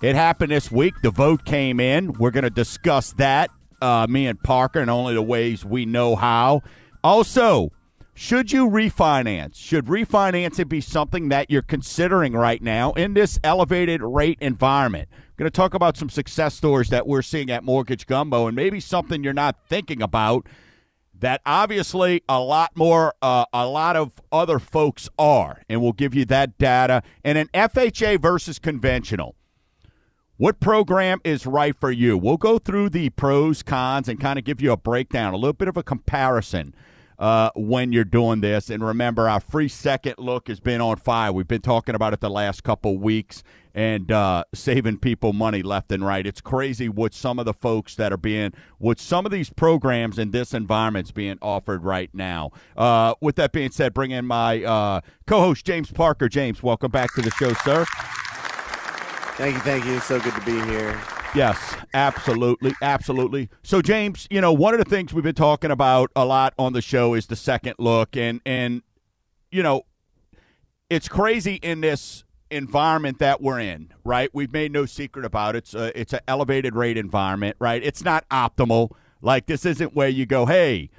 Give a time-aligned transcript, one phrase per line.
[0.02, 0.94] It happened this week.
[1.04, 2.12] The vote came in.
[2.12, 3.50] We're going to discuss that,
[3.82, 6.64] uh, me and Parker, and only the ways we know how.
[7.02, 7.72] Also,
[8.14, 9.56] should you refinance?
[9.56, 15.08] Should refinancing be something that you're considering right now in this elevated rate environment?
[15.14, 18.56] I'm going to talk about some success stories that we're seeing at Mortgage Gumbo and
[18.56, 20.46] maybe something you're not thinking about
[21.24, 26.14] that obviously a lot more uh, a lot of other folks are and we'll give
[26.14, 29.34] you that data and an FHA versus conventional.
[30.36, 32.18] What program is right for you?
[32.18, 35.54] We'll go through the pros, cons, and kind of give you a breakdown, a little
[35.54, 36.76] bit of a comparison
[37.24, 38.70] uh, when you're doing this.
[38.70, 41.32] And remember, our free second look has been on fire.
[41.32, 43.44] We've been talking about it the last couple weeks
[43.74, 46.28] and uh, saving people money left and right.
[46.28, 50.20] It's crazy what some of the folks that are being, what some of these programs
[50.20, 52.52] in this environment's being offered right now.
[52.76, 56.28] Uh, with that being said, bring in my uh, co-host James Parker.
[56.28, 57.86] James, welcome back to the show, sir.
[59.38, 60.02] Thank you, thank you.
[60.02, 61.02] so good to be here.
[61.36, 63.50] Yes, absolutely, absolutely.
[63.64, 66.74] So, James, you know, one of the things we've been talking about a lot on
[66.74, 68.84] the show is the second look, and and
[69.52, 69.84] you know,
[70.90, 74.30] it's crazy in this environment that we're in, right?
[74.32, 75.60] We've made no secret about it.
[75.60, 77.82] It's a, it's an elevated rate environment, right?
[77.84, 78.92] It's not optimal.
[79.22, 80.90] Like this isn't where you go, hey,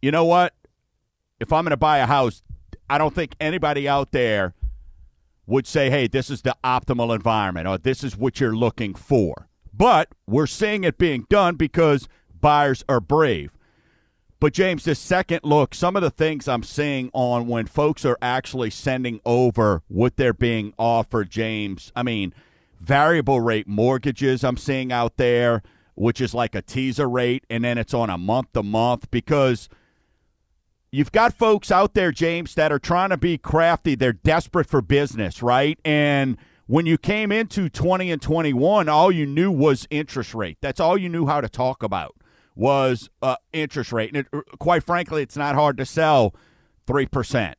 [0.00, 0.54] you know what?
[1.38, 2.42] If I'm going to buy a house,
[2.88, 4.54] I don't think anybody out there
[5.46, 9.45] would say, hey, this is the optimal environment or this is what you're looking for.
[9.76, 12.08] But we're seeing it being done because
[12.40, 13.52] buyers are brave.
[14.38, 18.18] But James, this second look, some of the things I'm seeing on when folks are
[18.20, 21.90] actually sending over what they're being offered, James.
[21.96, 22.34] I mean,
[22.80, 25.62] variable rate mortgages I'm seeing out there,
[25.94, 29.70] which is like a teaser rate, and then it's on a month to month because
[30.92, 33.94] you've got folks out there, James, that are trying to be crafty.
[33.94, 35.78] They're desperate for business, right?
[35.82, 40.58] And when you came into 20 and 21, all you knew was interest rate.
[40.60, 42.14] That's all you knew how to talk about
[42.54, 44.14] was uh, interest rate.
[44.14, 46.34] And it, uh, quite frankly, it's not hard to sell
[46.86, 47.54] 3%.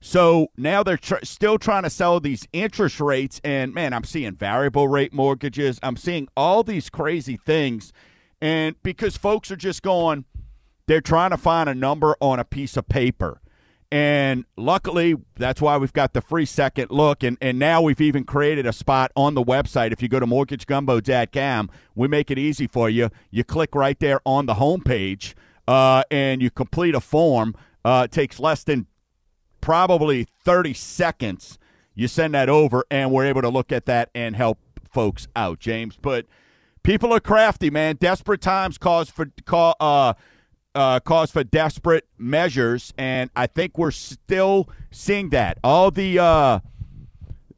[0.00, 3.40] So now they're tr- still trying to sell these interest rates.
[3.44, 5.78] And man, I'm seeing variable rate mortgages.
[5.82, 7.92] I'm seeing all these crazy things.
[8.40, 10.24] And because folks are just going,
[10.86, 13.40] they're trying to find a number on a piece of paper.
[13.92, 17.22] And luckily, that's why we've got the free second look.
[17.22, 19.92] And, and now we've even created a spot on the website.
[19.92, 23.10] If you go to mortgagegumbo.com, we make it easy for you.
[23.30, 25.34] You click right there on the homepage
[25.68, 27.54] uh, and you complete a form.
[27.84, 28.86] Uh, it takes less than
[29.60, 31.58] probably 30 seconds.
[31.94, 34.58] You send that over, and we're able to look at that and help
[34.90, 35.98] folks out, James.
[36.00, 36.24] But
[36.82, 37.96] people are crafty, man.
[37.96, 40.14] Desperate times cause for call, uh,
[40.74, 45.58] uh, cause for desperate measures, and I think we're still seeing that.
[45.62, 46.60] All the uh,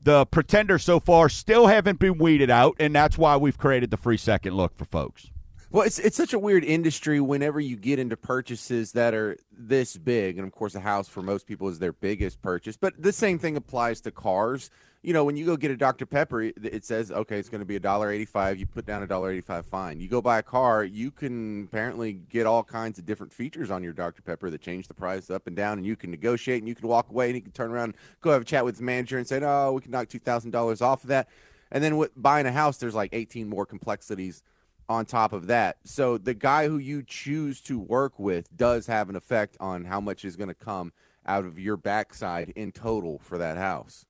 [0.02, 3.96] the pretenders so far still haven't been weeded out, and that's why we've created the
[3.96, 5.30] free second look for folks.
[5.70, 9.96] Well, it's it's such a weird industry whenever you get into purchases that are this
[9.96, 12.76] big, and of course, a house for most people is their biggest purchase.
[12.76, 14.70] But the same thing applies to cars.
[15.04, 17.66] You know, when you go get a Dr Pepper, it says okay, it's going to
[17.66, 18.58] be a dollar eighty-five.
[18.58, 20.00] You put down a dollar eighty-five, fine.
[20.00, 23.82] You go buy a car, you can apparently get all kinds of different features on
[23.84, 26.68] your Dr Pepper that change the price up and down, and you can negotiate, and
[26.68, 28.82] you can walk away, and you can turn around, go have a chat with the
[28.82, 31.28] manager, and say, "Oh, we can knock two thousand dollars off of that."
[31.70, 34.42] And then with buying a house, there's like eighteen more complexities
[34.88, 35.76] on top of that.
[35.84, 40.00] So the guy who you choose to work with does have an effect on how
[40.00, 40.94] much is going to come
[41.26, 44.06] out of your backside in total for that house.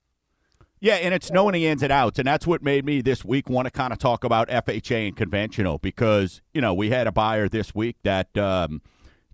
[0.84, 3.48] Yeah, and it's knowing the ins and outs, and that's what made me this week
[3.48, 7.10] want to kind of talk about FHA and conventional because you know we had a
[7.10, 8.82] buyer this week that um,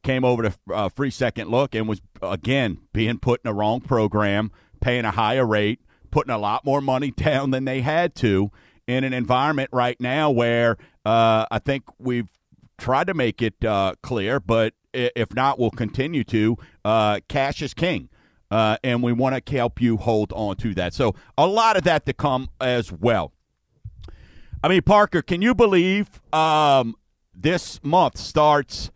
[0.05, 3.81] came over to uh, free second look and was again being put in the wrong
[3.81, 5.81] program, paying a higher rate,
[6.13, 8.53] putting a lot more money down than they had to
[8.87, 12.29] in an environment right now where uh, I think we've
[12.79, 16.57] tried to make it uh, clear, but if not, we'll continue to.
[16.85, 18.09] Uh, cash is king.
[18.51, 20.93] Uh, and we want to help you hold on to that.
[20.93, 23.33] So, a lot of that to come as well.
[24.63, 26.97] I mean, Parker, can you believe um,
[27.35, 28.91] this month starts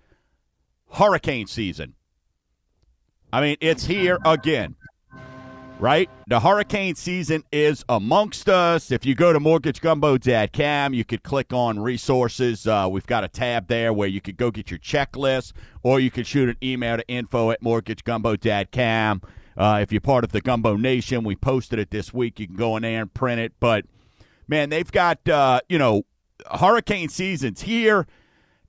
[0.92, 1.94] hurricane season?
[3.32, 4.76] I mean, it's here again
[5.78, 6.08] right?
[6.28, 8.90] The hurricane season is amongst us.
[8.90, 12.66] If you go to mortgagegumbo.com, you could click on resources.
[12.66, 15.52] Uh, we've got a tab there where you could go get your checklist,
[15.82, 19.22] or you could shoot an email to info at mortgagegumbo.com.
[19.56, 22.40] Uh, if you're part of the Gumbo Nation, we posted it this week.
[22.40, 23.52] You can go in there and print it.
[23.60, 23.84] But,
[24.48, 26.04] man, they've got, uh, you know,
[26.50, 28.06] hurricane season's here.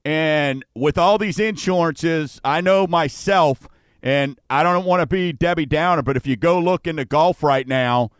[0.04, 3.68] And with all these insurances, I know myself–
[4.06, 7.42] and I don't want to be Debbie Downer, but if you go look into Gulf
[7.42, 8.12] right now,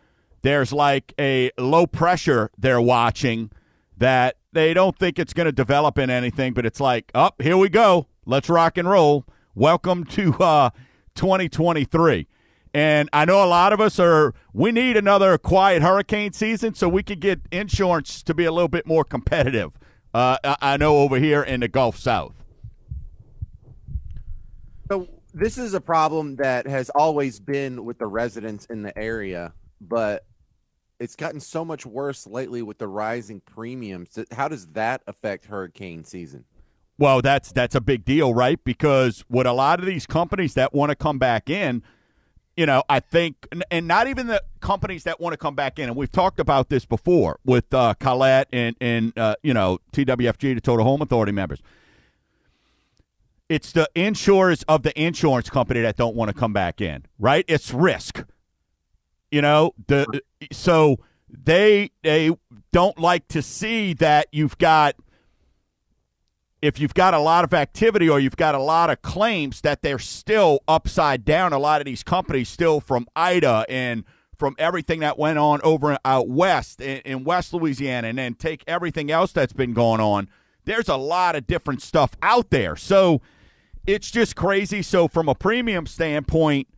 [0.42, 3.52] there's like a low pressure they're watching
[3.96, 7.42] that they don't think it's going to develop in anything, but it's like, up oh,
[7.42, 8.08] here we go.
[8.26, 9.26] Let's rock and roll.
[9.54, 10.70] Welcome to uh,
[11.14, 12.26] 2023.
[12.74, 16.88] And I know a lot of us are, we need another quiet hurricane season so
[16.88, 19.72] we can get insurance to be a little bit more competitive.
[20.12, 22.34] Uh, I know over here in the Gulf South.
[24.90, 29.52] So this is a problem that has always been with the residents in the area,
[29.80, 30.24] but
[30.98, 34.18] it's gotten so much worse lately with the rising premiums.
[34.32, 36.44] How does that affect hurricane season?
[36.98, 38.62] Well, that's that's a big deal, right?
[38.64, 41.82] Because what a lot of these companies that want to come back in,
[42.56, 45.88] you know, I think, and not even the companies that want to come back in,
[45.88, 50.54] and we've talked about this before with uh, Colette and and uh, you know TWFG,
[50.54, 51.60] the Total Home Authority members
[53.48, 57.44] it's the insurers of the insurance company that don't want to come back in, right?
[57.48, 58.24] It's risk.
[59.30, 60.98] You know, the so
[61.28, 62.30] they they
[62.72, 64.96] don't like to see that you've got
[66.62, 69.82] if you've got a lot of activity or you've got a lot of claims that
[69.82, 74.04] they're still upside down a lot of these companies still from Ida and
[74.38, 78.62] from everything that went on over out west in, in West Louisiana and then take
[78.66, 80.28] everything else that's been going on.
[80.64, 82.76] There's a lot of different stuff out there.
[82.76, 83.20] So
[83.86, 84.82] it's just crazy.
[84.82, 86.68] So, from a premium standpoint,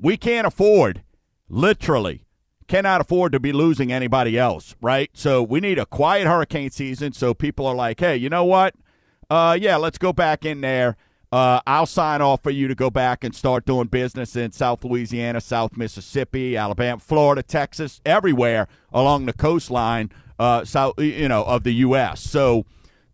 [0.00, 1.02] we can't afford,
[1.48, 2.24] literally,
[2.68, 5.10] cannot afford to be losing anybody else, right?
[5.14, 8.74] So, we need a quiet hurricane season so people are like, hey, you know what?
[9.28, 10.96] Uh, yeah, let's go back in there.
[11.30, 14.82] Uh, I'll sign off for you to go back and start doing business in South
[14.84, 21.64] Louisiana, South Mississippi, Alabama, Florida, Texas, everywhere along the coastline, uh, south, you know, of
[21.64, 22.20] the U.S.
[22.20, 22.64] So,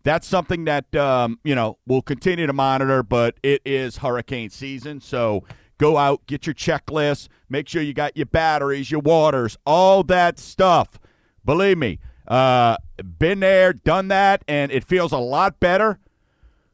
[0.05, 3.03] that's something that um, you know we'll continue to monitor.
[3.03, 5.43] But it is hurricane season, so
[5.77, 10.39] go out, get your checklist, make sure you got your batteries, your waters, all that
[10.39, 10.99] stuff.
[11.43, 12.77] Believe me, uh,
[13.19, 15.99] been there, done that, and it feels a lot better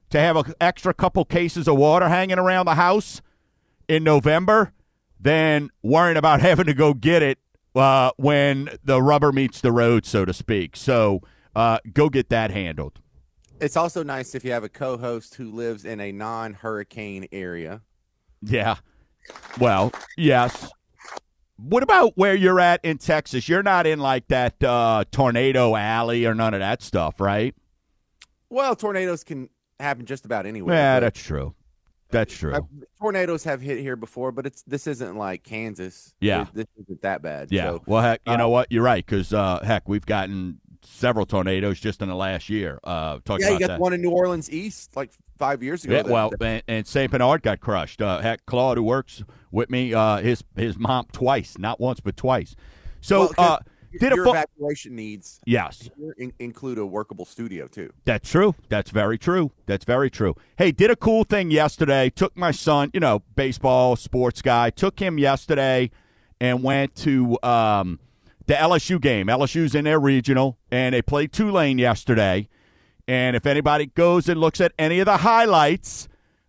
[0.09, 3.21] to have an extra couple cases of water hanging around the house
[3.87, 4.73] in November
[5.19, 7.39] than worrying about having to go get it
[7.75, 10.75] uh, when the rubber meets the road, so to speak.
[10.75, 11.21] So
[11.55, 12.99] uh, go get that handled.
[13.59, 17.81] It's also nice if you have a co-host who lives in a non-hurricane area.
[18.41, 18.77] Yeah.
[19.59, 20.69] Well, yes.
[21.57, 23.47] What about where you're at in Texas?
[23.47, 27.55] You're not in like that uh, tornado alley or none of that stuff, right?
[28.49, 30.75] Well, tornadoes can happen just about anywhere.
[30.75, 31.53] Yeah, that's true.
[32.09, 32.53] That's true.
[32.53, 32.61] Uh,
[32.99, 36.13] tornadoes have hit here before, but it's this isn't like Kansas.
[36.19, 37.49] Yeah, this isn't that bad.
[37.51, 37.71] Yeah.
[37.71, 38.69] So, well, heck, you uh, know what?
[38.69, 42.79] You're right because uh, heck, we've gotten several tornadoes just in the last year.
[42.83, 43.79] Uh, yeah, you got that.
[43.79, 45.95] one in New Orleans East like five years ago.
[45.95, 47.11] Yeah, well, and, and St.
[47.11, 48.01] Bernard got crushed.
[48.01, 52.17] Uh, heck, Claude, who works with me, uh, his his mom twice, not once but
[52.17, 52.55] twice.
[53.01, 53.57] So, well, uh,
[53.99, 57.91] did your a evacuation needs yes in, include a workable studio too.
[58.05, 58.55] That's true.
[58.69, 59.51] That's very true.
[59.65, 60.35] That's very true.
[60.57, 62.09] Hey, did a cool thing yesterday.
[62.09, 64.69] Took my son, you know, baseball sports guy.
[64.69, 65.91] Took him yesterday
[66.39, 67.37] and went to.
[67.43, 67.99] Um,
[68.47, 69.27] the LSU game.
[69.27, 72.47] LSU's in their regional, and they played Tulane yesterday.
[73.07, 76.07] And if anybody goes and looks at any of the highlights,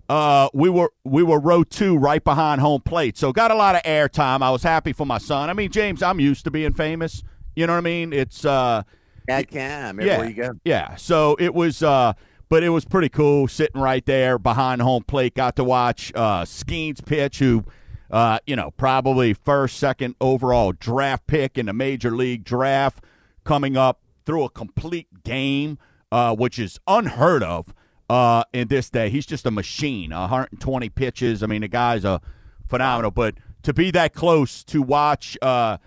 [0.08, 3.74] uh, we were we were row two right behind home plate, so got a lot
[3.74, 4.42] of airtime.
[4.42, 5.48] I was happy for my son.
[5.48, 7.22] I mean, James, I'm used to being famous.
[7.56, 8.12] You know what I mean?
[8.12, 8.82] It's uh,
[9.30, 10.52] I can yeah, you go.
[10.64, 10.96] Yeah.
[10.96, 12.12] So it was uh,
[12.48, 15.34] but it was pretty cool sitting right there behind home plate.
[15.34, 17.64] Got to watch uh, Skenes pitch, who
[18.12, 23.02] uh, you know, probably first, second overall draft pick in the major league draft
[23.42, 25.78] coming up through a complete game,
[26.12, 27.74] uh, which is unheard of
[28.10, 29.08] uh, in this day.
[29.08, 31.42] He's just a machine, 120 pitches.
[31.42, 32.20] I mean, the guy's a
[32.68, 33.10] phenomenal.
[33.10, 35.78] But to be that close to watch uh,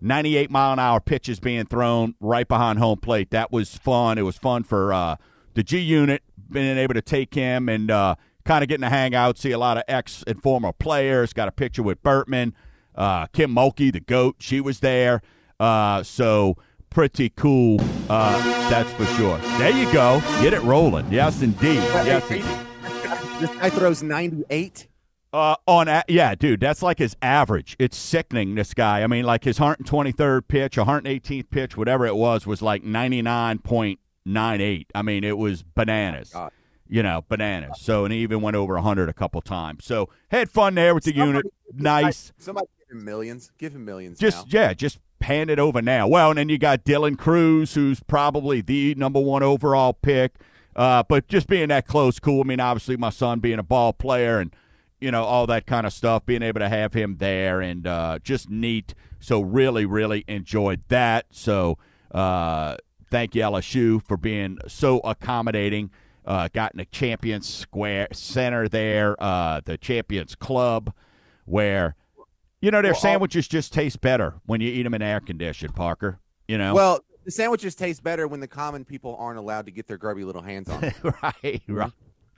[0.00, 4.16] 98 mile an hour pitches being thrown right behind home plate, that was fun.
[4.16, 5.16] It was fun for uh,
[5.52, 8.14] the G Unit, being able to take him and uh,
[8.46, 11.32] kind of getting to hang out, see a lot of ex and former players.
[11.34, 12.52] Got a picture with Bertman,
[12.94, 14.36] uh, Kim Mulkey, the goat.
[14.38, 15.20] She was there.
[15.60, 16.56] Uh, so
[16.88, 17.78] pretty cool.
[18.08, 19.36] Uh, that's for sure.
[19.58, 20.20] There you go.
[20.40, 21.12] Get it rolling.
[21.12, 21.74] Yes, indeed.
[21.76, 22.46] Yes, indeed.
[23.38, 24.88] This guy throws 98.
[25.30, 27.76] Uh, on a- yeah, dude, that's like his average.
[27.78, 28.54] It's sickening.
[28.54, 29.02] This guy.
[29.02, 34.86] I mean, like his 123rd pitch, 118th pitch, whatever it was, was like 99.98.
[34.94, 36.30] I mean, it was bananas.
[36.30, 36.50] God.
[36.88, 37.78] You know, bananas.
[37.80, 39.84] So, and he even went over 100 a couple times.
[39.84, 41.46] So, had fun there with the Somebody- unit.
[41.74, 42.32] Nice.
[42.38, 43.50] Somebody give him millions.
[43.58, 44.18] Give him millions.
[44.18, 44.60] Just now.
[44.60, 46.06] yeah, just hand it over now.
[46.06, 50.34] Well, and then you got Dylan Crews, who's probably the number one overall pick.
[50.76, 52.42] Uh, but just being that close, cool.
[52.42, 54.54] I mean, obviously, my son being a ball player and
[55.00, 58.18] you know all that kind of stuff, being able to have him there and uh,
[58.22, 58.94] just neat.
[59.18, 61.26] So really, really enjoyed that.
[61.30, 61.78] So
[62.12, 62.76] uh,
[63.10, 65.90] thank you LSU for being so accommodating.
[66.26, 70.92] Uh, got in the Champions Square Center there, uh, the Champions Club,
[71.44, 71.94] where
[72.60, 75.74] you know their Well, sandwiches just taste better when you eat them in air conditioned.
[75.74, 76.18] Parker,
[76.48, 76.74] you know.
[76.74, 80.24] Well, the sandwiches taste better when the common people aren't allowed to get their grubby
[80.24, 80.80] little hands on.
[80.80, 80.92] them.
[81.22, 81.92] right, right,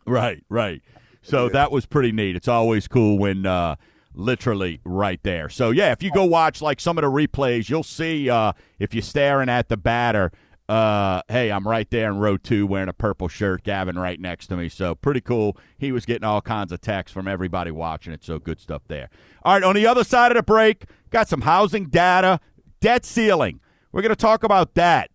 [0.06, 0.82] right, right.
[1.22, 2.36] So that was pretty neat.
[2.36, 3.76] It's always cool when uh,
[4.14, 5.48] literally right there.
[5.48, 8.94] So yeah, if you go watch like some of the replays, you'll see uh, if
[8.94, 10.32] you're staring at the batter.
[10.68, 13.62] Uh, hey, I'm right there in row two wearing a purple shirt.
[13.62, 14.68] Gavin right next to me.
[14.68, 15.56] So pretty cool.
[15.78, 18.22] He was getting all kinds of texts from everybody watching it.
[18.22, 19.08] So good stuff there.
[19.44, 22.40] All right, on the other side of the break, got some housing data,
[22.80, 23.60] debt ceiling.
[23.92, 25.10] We're going to talk about that.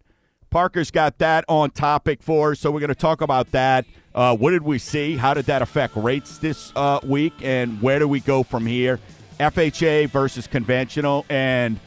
[0.50, 3.86] Parker's got that on topic for us, so we're going to talk about that.
[4.13, 5.17] Uh, what did we see?
[5.17, 7.33] How did that affect rates this uh, week?
[7.41, 9.00] And where do we go from here?
[9.39, 11.25] FHA versus conventional.
[11.29, 11.79] And,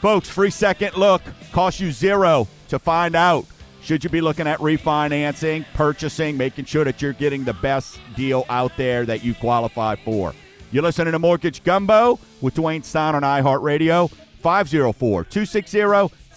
[0.00, 3.44] folks, free second look costs you zero to find out.
[3.82, 8.46] Should you be looking at refinancing, purchasing, making sure that you're getting the best deal
[8.48, 10.34] out there that you qualify for?
[10.70, 14.10] You're listening to Mortgage Gumbo with Dwayne Stein on iHeartRadio,
[14.40, 15.80] 504 260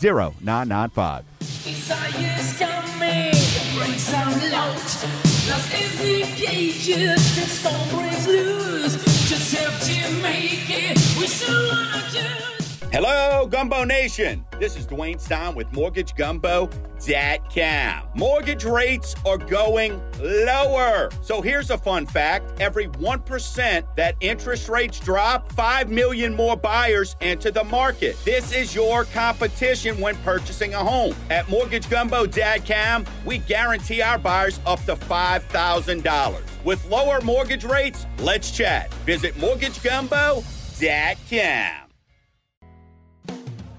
[0.02, 1.24] 0995.
[1.40, 3.32] Desires coming,
[3.78, 4.76] breaks out loud.
[5.48, 9.30] Lost every cages and storm breaks loose.
[9.30, 10.98] Just have to make it.
[11.18, 12.55] We still wanna just.
[12.96, 14.44] Hello, Gumbo Nation.
[14.58, 18.18] This is Dwayne Stein with MortgageGumbo.com.
[18.18, 21.10] Mortgage rates are going lower.
[21.22, 27.18] So here's a fun fact every 1% that interest rates drop, 5 million more buyers
[27.20, 28.16] enter the market.
[28.24, 31.18] This is your competition when purchasing a home.
[31.30, 36.42] At MortgageGumbo.com, we guarantee our buyers up to $5,000.
[36.64, 38.94] With lower mortgage rates, let's chat.
[39.04, 41.85] Visit MortgageGumbo.com.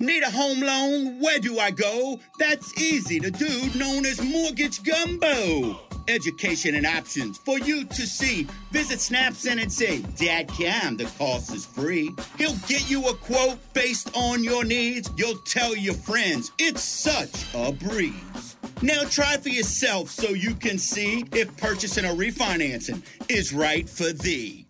[0.00, 1.18] Need a home loan?
[1.20, 2.20] Where do I go?
[2.38, 3.18] That's easy.
[3.18, 5.80] The dude known as Mortgage Gumbo.
[6.06, 8.46] Education and options for you to see.
[8.70, 10.96] Visit snapsandsay.com.
[10.96, 12.12] The cost is free.
[12.38, 15.10] He'll get you a quote based on your needs.
[15.16, 16.52] You'll tell your friends.
[16.58, 18.56] It's such a breeze.
[18.80, 24.12] Now try for yourself so you can see if purchasing or refinancing is right for
[24.12, 24.64] thee.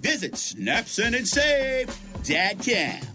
[0.00, 3.11] Visit snapsandsafe.com.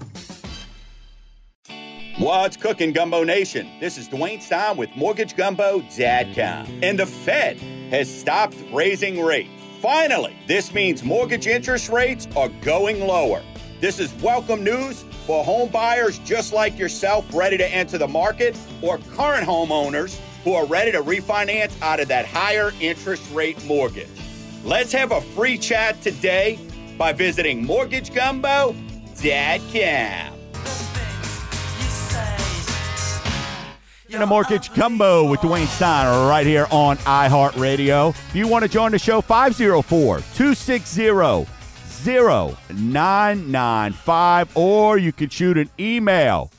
[2.20, 3.70] What's cooking, Gumbo Nation?
[3.80, 6.80] This is Dwayne Stein with MortgageGumbo.com.
[6.82, 7.60] And the Fed
[7.92, 9.52] has stopped raising rates.
[9.84, 13.44] Finally, this means mortgage interest rates are going lower.
[13.82, 18.58] This is welcome news for home buyers just like yourself ready to enter the market
[18.82, 24.10] or current homeowners who are ready to refinance out of that higher interest rate mortgage.
[24.64, 26.58] Let's have a free chat today
[26.98, 30.34] by visiting MortgageGumbo.com.
[34.18, 38.10] In a Mortgage Gumbo with Dwayne Stein right here on iHeartRadio.
[38.10, 41.46] If you want to join the show, 504 260
[42.04, 46.50] 0995, or you can shoot an email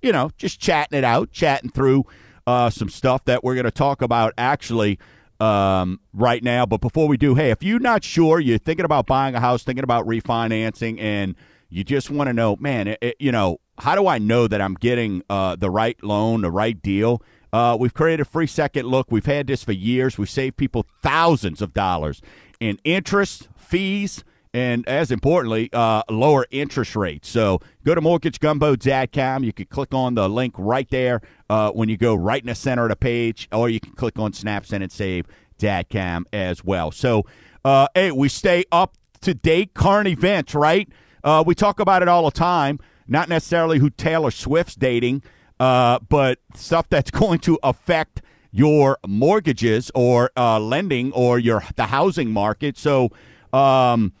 [0.00, 2.06] you know, just chatting it out, chatting through
[2.46, 4.98] uh, some stuff that we're going to talk about actually
[5.40, 6.66] um, right now.
[6.66, 9.62] But before we do, hey, if you're not sure, you're thinking about buying a house,
[9.62, 11.34] thinking about refinancing, and
[11.68, 14.60] you just want to know, man, it, it- you know, how do I know that
[14.60, 17.22] I'm getting uh, the right loan, the right deal?
[17.52, 19.10] Uh, we've created a free second look.
[19.10, 20.18] We've had this for years.
[20.18, 22.20] We save people thousands of dollars
[22.60, 27.28] in interest, fees, and as importantly, uh, lower interest rates.
[27.28, 29.44] So go to mortgagegumbo.com.
[29.44, 32.54] You can click on the link right there uh, when you go right in the
[32.54, 36.90] center of the page, or you can click on Snap, Send, and snapsendandsave.com as well.
[36.90, 37.24] So,
[37.64, 40.88] uh, hey, we stay up to date current events, right?
[41.22, 45.22] Uh, we talk about it all the time, not necessarily who Taylor Swift's dating,
[45.58, 51.86] uh, but stuff that's going to affect your mortgages or uh, lending or your the
[51.86, 52.76] housing market.
[52.76, 53.10] So,
[53.52, 54.12] um,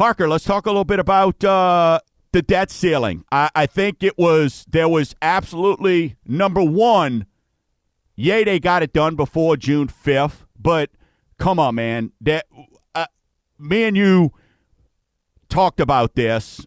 [0.00, 2.00] Parker, let's talk a little bit about uh,
[2.32, 3.22] the debt ceiling.
[3.30, 7.26] I, I think it was there was absolutely number one.
[8.16, 10.88] Yay, they got it done before June fifth, but
[11.38, 12.12] come on, man.
[12.18, 12.46] That
[12.94, 13.08] uh,
[13.58, 14.32] me and you
[15.50, 16.66] talked about this.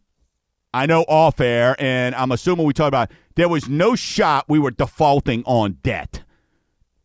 [0.71, 4.59] I know off air, and I'm assuming we talked about there was no shot we
[4.59, 6.21] were defaulting on debt.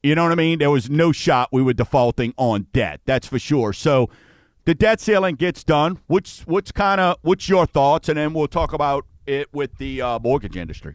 [0.02, 0.58] You know what I mean?
[0.58, 3.00] There was no shot we were defaulting on debt.
[3.06, 3.72] That's for sure.
[3.72, 4.10] So
[4.68, 5.98] the debt ceiling gets done.
[6.08, 10.02] What's what's kind of what's your thoughts, and then we'll talk about it with the
[10.02, 10.94] uh, mortgage industry.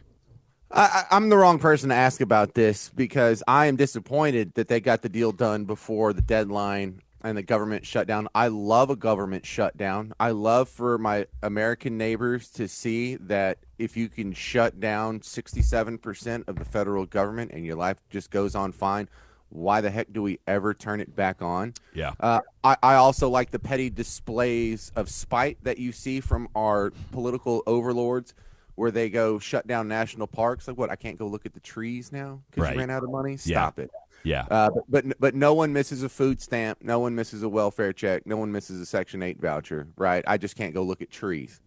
[0.70, 4.78] I, I'm the wrong person to ask about this because I am disappointed that they
[4.78, 8.28] got the deal done before the deadline and the government shutdown.
[8.32, 10.12] I love a government shutdown.
[10.20, 16.46] I love for my American neighbors to see that if you can shut down 67%
[16.46, 19.08] of the federal government and your life just goes on fine,
[19.54, 21.74] why the heck do we ever turn it back on?
[21.94, 22.12] Yeah.
[22.20, 26.90] Uh, I, I also like the petty displays of spite that you see from our
[27.12, 28.34] political overlords
[28.74, 30.66] where they go shut down national parks.
[30.66, 30.90] Like, what?
[30.90, 32.74] I can't go look at the trees now because Right.
[32.74, 33.32] you ran out of money?
[33.32, 33.36] Yeah.
[33.60, 33.90] Stop it.
[34.24, 34.46] Yeah.
[34.50, 36.78] Uh, but, but but no one misses a food stamp.
[36.82, 38.26] No one misses a welfare check.
[38.26, 40.24] No one misses a Section 8 voucher, right?
[40.26, 41.60] I just can't go look at trees.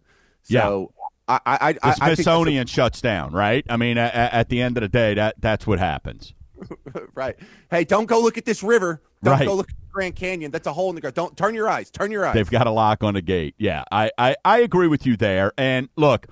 [0.48, 0.62] Yeah.
[0.64, 0.92] So
[1.28, 3.64] I, I, I, the I a- Smithsonian shuts down, right?
[3.70, 6.34] I mean, at, at the end of the day, that that's what happens.
[7.14, 7.36] right.
[7.70, 9.02] Hey, don't go look at this river.
[9.22, 9.46] Don't Right.
[9.46, 10.50] go look at the Grand Canyon.
[10.50, 11.14] That's a hole in the ground.
[11.14, 11.90] Don't turn your eyes.
[11.90, 12.34] Turn your eyes.
[12.34, 13.54] They've got a lock on the gate.
[13.58, 15.52] Yeah, I, I, I agree with you there.
[15.58, 16.26] And look,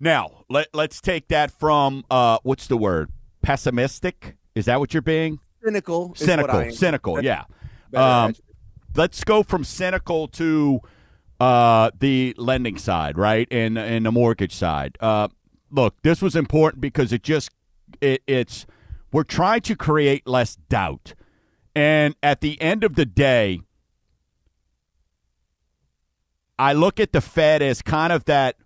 [0.00, 3.10] now let let's take that from uh, what's the word?
[3.42, 4.36] Pessimistic?
[4.54, 5.40] Is that what you're being?
[5.62, 6.14] cynical.
[6.14, 6.70] cynical.
[6.70, 7.14] Cynical.
[7.16, 7.44] That's Yeah.
[7.94, 8.34] Um,
[8.96, 10.80] let's go from cynical to
[11.40, 14.96] uh, the lending side, right, and and the mortgage side.
[15.00, 15.28] Uh,
[15.70, 17.50] look, this was important because it just
[18.00, 18.66] it, it's
[19.14, 21.14] we're trying to create less doubt,
[21.72, 23.60] and at the end of the day,
[26.58, 28.56] I look at the Fed as kind of that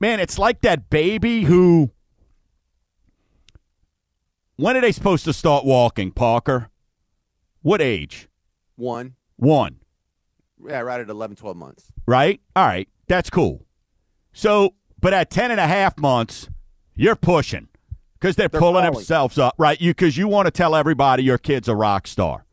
[0.00, 0.18] man.
[0.18, 1.92] It's like that baby who.
[4.56, 6.70] When are they supposed to start walking, Parker?
[7.62, 8.28] What age?
[8.74, 9.14] One.
[9.36, 9.76] One,
[10.68, 11.92] Yeah, right at 11, 12 months.
[12.04, 12.40] right?
[12.56, 13.64] All right, that's cool.
[14.32, 16.48] So, but at 10 and a half months,
[16.96, 17.68] you're pushing
[18.20, 19.80] because they're, They're pulling themselves up, right?
[19.80, 22.44] You Because you want to tell everybody your kid's a rock star.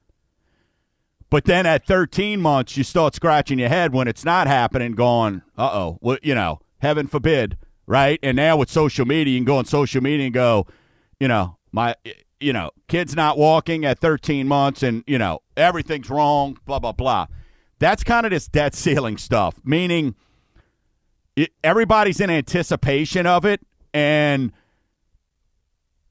[1.29, 5.41] But then at 13 months, you start scratching your head when it's not happening, going,
[5.57, 8.19] uh oh, well, you know, heaven forbid, right?
[8.21, 10.67] And now with social media, you can go on social media and go,
[11.19, 11.95] you know, my,
[12.39, 16.91] you know, kid's not walking at 13 months and, you know, everything's wrong, blah, blah,
[16.91, 17.25] blah.
[17.79, 20.15] That's kind of this debt ceiling stuff, meaning
[21.35, 23.61] it, everybody's in anticipation of it.
[23.93, 24.51] And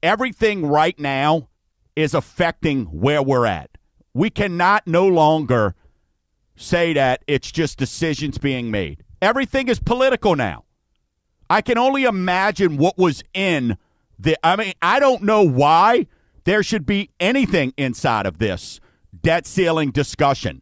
[0.05, 1.49] everything right now
[1.95, 3.71] is affecting where we're at.
[4.13, 5.75] We cannot no longer
[6.55, 9.03] say that it's just decisions being made.
[9.21, 10.63] Everything is political now.
[11.49, 13.77] I can only imagine what was in
[14.17, 14.37] the.
[14.43, 16.07] I mean, I don't know why
[16.43, 18.79] there should be anything inside of this
[19.21, 20.61] debt ceiling discussion.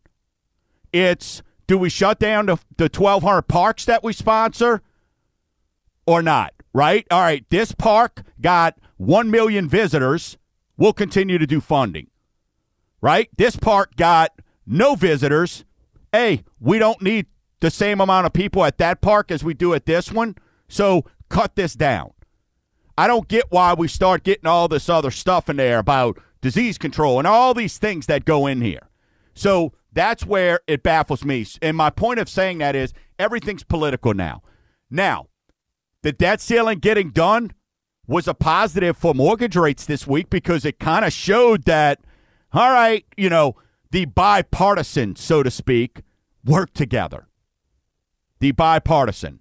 [0.92, 4.82] It's do we shut down the, the 1,200 parks that we sponsor
[6.06, 6.54] or not?
[6.74, 7.06] Right?
[7.12, 10.38] All right, this park got 1 million visitors.
[10.78, 12.08] We'll continue to do funding.
[13.02, 13.30] Right?
[13.38, 14.32] This park got
[14.66, 15.66] no visitors.
[16.12, 17.28] Hey, we don't need
[17.60, 20.36] the same amount of people at that park as we do at this one.
[20.68, 22.12] So cut this down.
[22.98, 26.78] I don't get why we start getting all this other stuff in there about disease
[26.78, 28.90] control and all these things that go in here.
[29.34, 31.46] So that's where it baffles me.
[31.62, 34.44] And my point of saying that is everything's political now.
[34.90, 35.28] Now,
[36.04, 37.52] the debt ceiling getting done
[38.08, 42.00] was a positive for mortgage rates this week because it kind of showed that,
[42.52, 43.56] all right, you know,
[43.92, 46.02] the bipartisan, so to speak,
[46.44, 47.28] work together.
[48.40, 49.40] The bipartisan.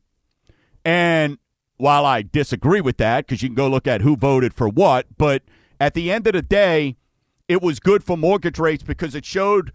[0.84, 1.38] And
[1.76, 5.06] while I disagree with that, because you can go look at who voted for what,
[5.18, 5.42] but
[5.80, 6.96] at the end of the day,
[7.48, 9.72] it was good for mortgage rates because it showed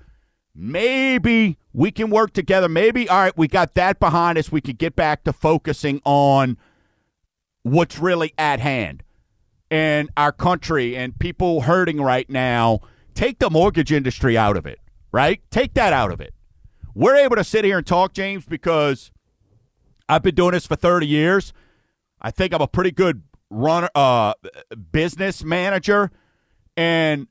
[0.56, 2.69] maybe we can work together.
[2.69, 4.52] Maybe, all right, we got that behind us.
[4.52, 6.58] We could get back to focusing on
[7.71, 9.03] what's really at hand
[9.69, 12.82] and our country and people hurting right now.
[13.13, 14.80] Take the mortgage industry out of it,
[15.12, 15.41] right?
[15.49, 16.34] Take that out of it.
[16.93, 19.12] We're able to sit here and talk, James, because
[20.08, 21.53] I've been doing this for 30 years.
[22.21, 24.34] I think I'm a pretty good runner, uh,
[24.91, 26.12] business manager,
[26.75, 27.27] and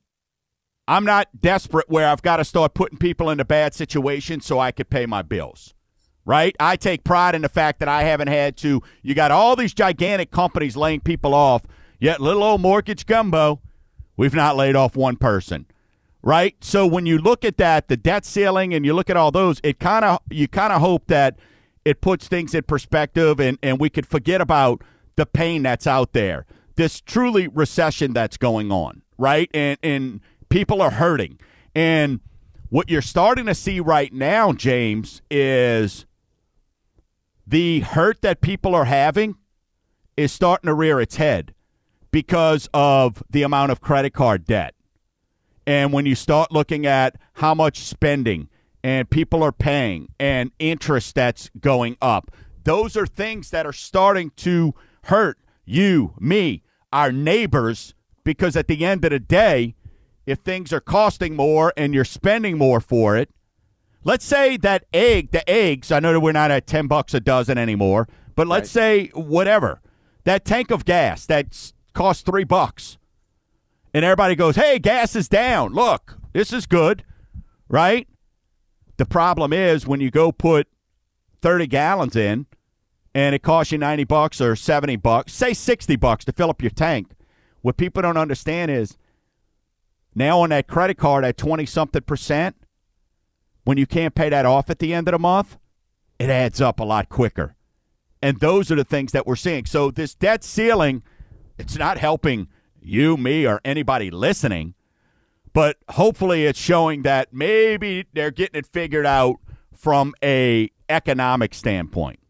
[0.88, 4.70] I'm not desperate where I've got to start putting people into bad situations so I
[4.70, 5.75] could pay my bills.
[6.26, 6.54] Right?
[6.60, 8.82] I take pride in the fact that I haven't had to.
[9.02, 11.62] You got all these gigantic companies laying people off,
[12.00, 13.60] yet little old mortgage gumbo,
[14.16, 15.66] we've not laid off one person.
[16.22, 16.56] Right?
[16.60, 19.60] So when you look at that, the debt ceiling, and you look at all those,
[19.62, 21.38] it kind of you kind of hope that
[21.84, 24.82] it puts things in perspective, and and we could forget about
[25.14, 26.44] the pain that's out there.
[26.74, 29.48] This truly recession that's going on, right?
[29.54, 31.38] And and people are hurting.
[31.74, 32.20] And
[32.68, 36.06] what you're starting to see right now, James, is
[37.46, 39.37] the hurt that people are having
[40.16, 41.54] is starting to rear its head
[42.11, 44.74] because of the amount of credit card debt.
[45.66, 48.48] And when you start looking at how much spending
[48.82, 52.30] and people are paying and interest that's going up,
[52.64, 58.85] those are things that are starting to hurt you, me, our neighbors, because at the
[58.85, 59.74] end of the day,
[60.24, 63.30] if things are costing more and you're spending more for it,
[64.07, 67.19] let's say that egg, the eggs, I know that we're not at 10 bucks a
[67.19, 69.81] dozen anymore, but let's say whatever,
[70.23, 72.99] that tank of gas that costs 3 bucks.
[73.92, 75.73] And everybody goes, "Hey, gas is down.
[75.73, 77.03] Look, this is good."
[77.69, 78.07] Right?
[78.97, 80.69] The problem is when you go put
[81.42, 82.47] 30 gallons in
[83.14, 86.62] and it costs you 90 bucks or 70 bucks, say 60 bucks to fill up
[86.62, 87.09] your tank.
[87.62, 88.97] What people don't understand is
[90.14, 92.55] now on that credit card at 20 something percent,
[93.66, 95.59] when you can't pay that off at the end of the month,
[96.20, 97.57] it adds up a lot quicker.
[98.22, 99.66] And those are the things that we're seeing.
[99.66, 101.02] So this debt ceiling,
[101.59, 102.46] it's not helping
[102.81, 104.74] you, me, or anybody listening,
[105.52, 109.37] but hopefully it's showing that maybe they're getting it figured out
[109.74, 112.20] from a economic standpoint.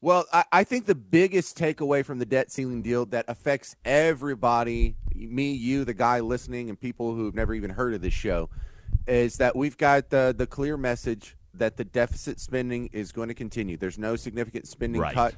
[0.00, 4.94] Well, I, I think the biggest takeaway from the debt ceiling deal that affects everybody,
[5.12, 8.48] me, you, the guy listening, and people who've never even heard of this show,
[9.06, 13.34] is that we've got the the clear message that the deficit spending is going to
[13.34, 13.76] continue.
[13.76, 15.14] There's no significant spending Right.
[15.14, 15.34] cut,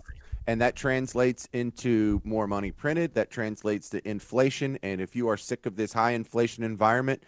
[0.47, 3.15] and that translates into more money printed.
[3.15, 4.79] That translates to inflation.
[4.83, 7.23] And if you are sick of this high inflation environment,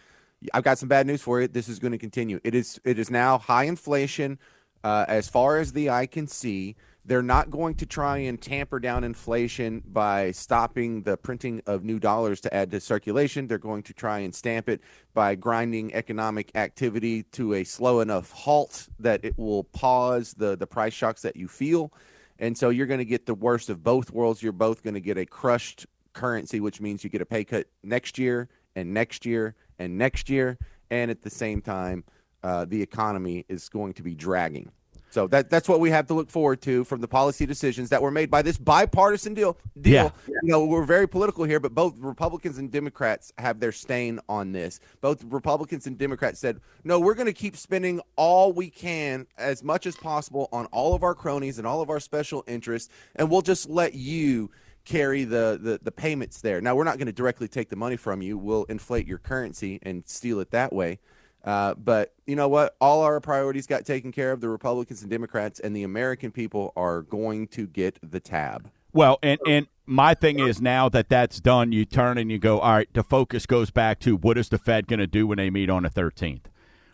[0.53, 1.49] I've got some bad news for you.
[1.49, 2.41] This is going to continue.
[2.45, 4.39] It is it is now high inflation
[4.83, 6.77] uh, as far as the eye can see.
[7.07, 11.99] They're not going to try and tamper down inflation by stopping the printing of new
[11.99, 13.47] dollars to add to circulation.
[13.47, 14.81] They're going to try and stamp it
[15.13, 20.67] by grinding economic activity to a slow enough halt that it will pause the, the
[20.67, 21.93] price shocks that you feel.
[22.39, 24.43] And so you're going to get the worst of both worlds.
[24.43, 27.67] You're both going to get a crushed currency, which means you get a pay cut
[27.83, 30.57] next year and next year and next year.
[30.91, 32.05] And at the same time,
[32.43, 34.71] uh, the economy is going to be dragging.
[35.15, 38.03] So that that's what we have to look forward to from the policy decisions that
[38.03, 39.57] were made by this bipartisan deal.
[39.81, 40.13] Deal.
[40.27, 44.51] You know, we're very political here, but both Republicans and Democrats have their stain on
[44.51, 44.81] this.
[45.01, 49.63] Both Republicans and Democrats said, "No, we're going to keep spending all we can, as
[49.63, 53.31] much as possible, on all of our cronies and all of our special interests, and
[53.31, 54.51] we'll just let you."
[54.87, 56.61] carry the, the the payments there.
[56.61, 58.37] Now we're not going to directly take the money from you.
[58.37, 60.99] We'll inflate your currency and steal it that way.
[61.45, 62.75] Uh, but you know what?
[62.81, 64.41] All our priorities got taken care of.
[64.41, 68.71] The Republicans and Democrats and the American people are going to get the tab.
[68.95, 72.61] Well, and and my thing is now that that's done, you turn and you go,
[72.61, 72.89] all right.
[72.95, 75.69] The focus goes back to what is the Fed going to do when they meet
[75.69, 76.49] on the thirteenth,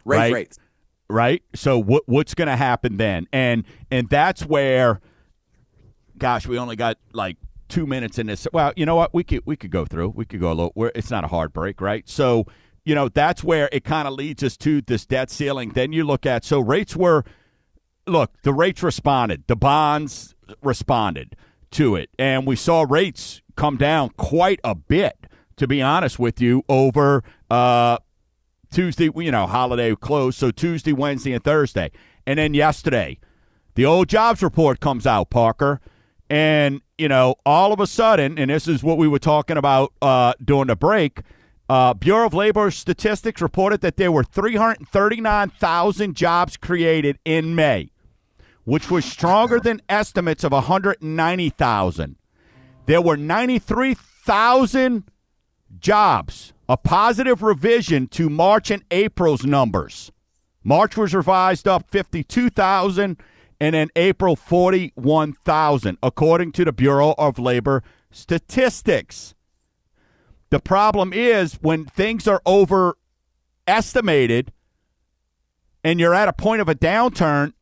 [0.05, 0.33] Raise Right.
[0.33, 0.59] rates.
[1.09, 1.43] right?
[1.55, 3.29] So what what's going to happen then?
[3.33, 5.01] And and that's where,
[6.19, 7.37] gosh, we only got like
[7.69, 8.49] two minutes in this.
[8.53, 9.15] Well, you know what?
[9.15, 10.09] We could we could go through.
[10.17, 10.73] We could go a little.
[10.95, 12.09] It's not a hard break, right?
[12.09, 12.47] So
[12.85, 15.71] you know that's where it kind of leads us to this debt ceiling.
[15.71, 17.25] Then you look at so rates were
[18.07, 19.45] look, the rates responded.
[19.47, 21.37] The bonds responded
[21.73, 22.11] to it.
[22.19, 27.23] And we saw rates come down quite a bit, to be honest with you, over
[27.51, 27.99] uh,
[28.71, 30.37] Tuesday, you know, holiday close.
[30.37, 31.91] So Tuesday, Wednesday, and Thursday.
[32.27, 33.19] And then yesterday,
[33.75, 35.81] the old jobs report comes out, Parker.
[36.29, 39.93] And, you know, all of a sudden, and this is what we were talking about
[40.01, 41.21] uh, during the break,
[41.71, 47.93] uh, Bureau of Labor Statistics reported that there were 339,000 jobs created in May,
[48.65, 52.17] which was stronger than estimates of 190,000.
[52.87, 55.05] There were 93,000
[55.79, 60.11] jobs a positive revision to March and April's numbers.
[60.65, 63.17] March was revised up 52,000
[63.61, 69.37] and in April 41,000 according to the Bureau of Labor Statistics.
[70.51, 74.53] The problem is when things are overestimated
[75.85, 77.53] and you're at a point of a downturn,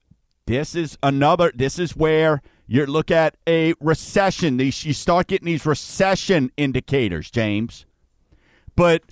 [0.47, 4.57] this is another this is where you look at a recession.
[4.57, 7.85] These you start getting these recession indicators, James.
[8.75, 9.03] But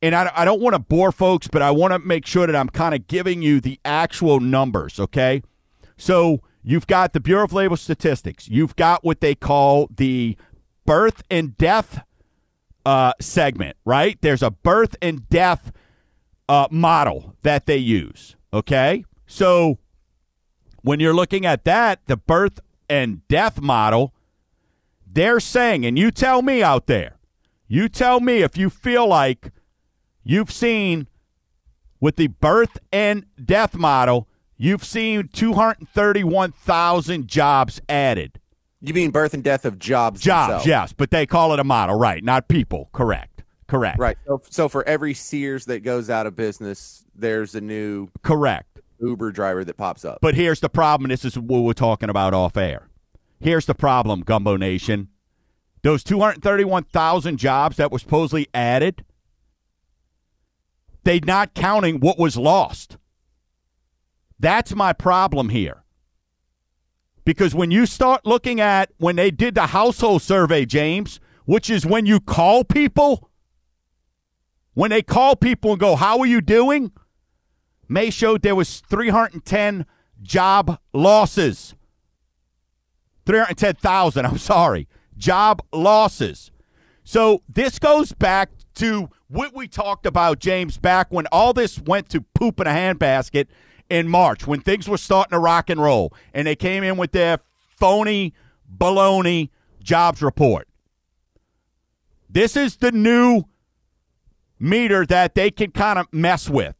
[0.00, 2.54] and I, I don't want to bore folks, but I want to make sure that
[2.54, 5.42] I'm kind of giving you the actual numbers, okay?
[5.96, 8.48] So you've got the Bureau of Labor Statistics.
[8.48, 10.36] You've got what they call the
[10.86, 12.02] birth and death
[12.84, 14.18] uh, segment, right?
[14.20, 15.72] There's a birth and death
[16.48, 19.04] uh, model that they use, okay?
[19.26, 19.78] So
[20.82, 24.14] when you're looking at that, the birth and death model,
[25.06, 27.18] they're saying, and you tell me out there,
[27.68, 29.52] you tell me if you feel like
[30.24, 31.06] you've seen
[32.00, 38.40] with the birth and death model, you've seen 231,000 jobs added.
[38.82, 40.20] You mean birth and death of jobs?
[40.20, 40.66] Jobs, themselves.
[40.66, 42.24] yes, but they call it a model, right?
[42.24, 42.88] Not people.
[42.92, 43.42] Correct.
[43.66, 43.98] Correct.
[43.98, 44.16] Right.
[44.26, 48.80] So, so for every Sears that goes out of business, there's a new Correct.
[49.00, 50.18] Uber driver that pops up.
[50.20, 51.08] But here's the problem.
[51.08, 52.88] This is what we're talking about off air.
[53.38, 55.08] Here's the problem, Gumbo Nation.
[55.82, 59.04] Those 231,000 jobs that were supposedly added,
[61.04, 62.98] they're not counting what was lost.
[64.38, 65.79] That's my problem here.
[67.30, 71.86] Because when you start looking at when they did the household survey, James, which is
[71.86, 73.30] when you call people,
[74.74, 76.90] when they call people and go, How are you doing?
[77.88, 79.86] May showed there was 310
[80.20, 81.76] job losses.
[83.26, 84.88] 310,000, I'm sorry.
[85.16, 86.50] Job losses.
[87.04, 92.08] So this goes back to what we talked about, James, back when all this went
[92.08, 93.46] to poop in a handbasket
[93.90, 97.12] in March, when things were starting to rock and roll, and they came in with
[97.12, 97.40] their
[97.76, 98.32] phony
[98.78, 99.50] baloney
[99.82, 100.68] jobs report.
[102.28, 103.44] This is the new
[104.58, 106.76] meter that they can kind of mess with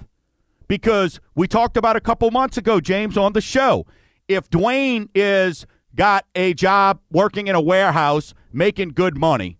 [0.68, 3.86] because we talked about a couple months ago, James, on the show.
[4.28, 9.58] If Dwayne is got a job working in a warehouse making good money,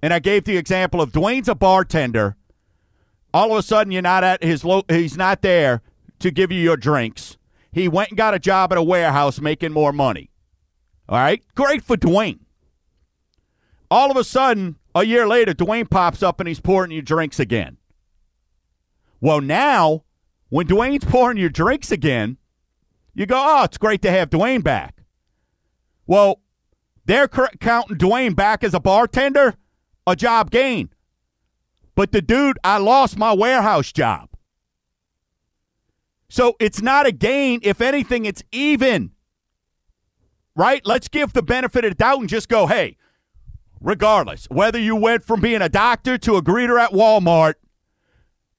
[0.00, 2.36] and I gave the example of Dwayne's a bartender,
[3.34, 5.82] all of a sudden you're not at his lo- he's not there
[6.20, 7.36] to give you your drinks.
[7.72, 10.30] He went and got a job at a warehouse making more money.
[11.08, 12.40] All right, great for Dwayne.
[13.90, 17.40] All of a sudden, a year later, Dwayne pops up and he's pouring you drinks
[17.40, 17.78] again.
[19.20, 20.04] Well, now
[20.48, 22.36] when Dwayne's pouring your drinks again,
[23.14, 25.02] you go, oh, it's great to have Dwayne back.
[26.06, 26.40] Well,
[27.04, 29.54] they're counting Dwayne back as a bartender,
[30.06, 30.90] a job gain.
[31.94, 34.29] But the dude, I lost my warehouse job.
[36.30, 37.58] So it's not a gain.
[37.62, 39.10] If anything, it's even.
[40.56, 40.80] Right?
[40.86, 42.96] Let's give the benefit of the doubt and just go, hey,
[43.80, 47.54] regardless, whether you went from being a doctor to a greeter at Walmart,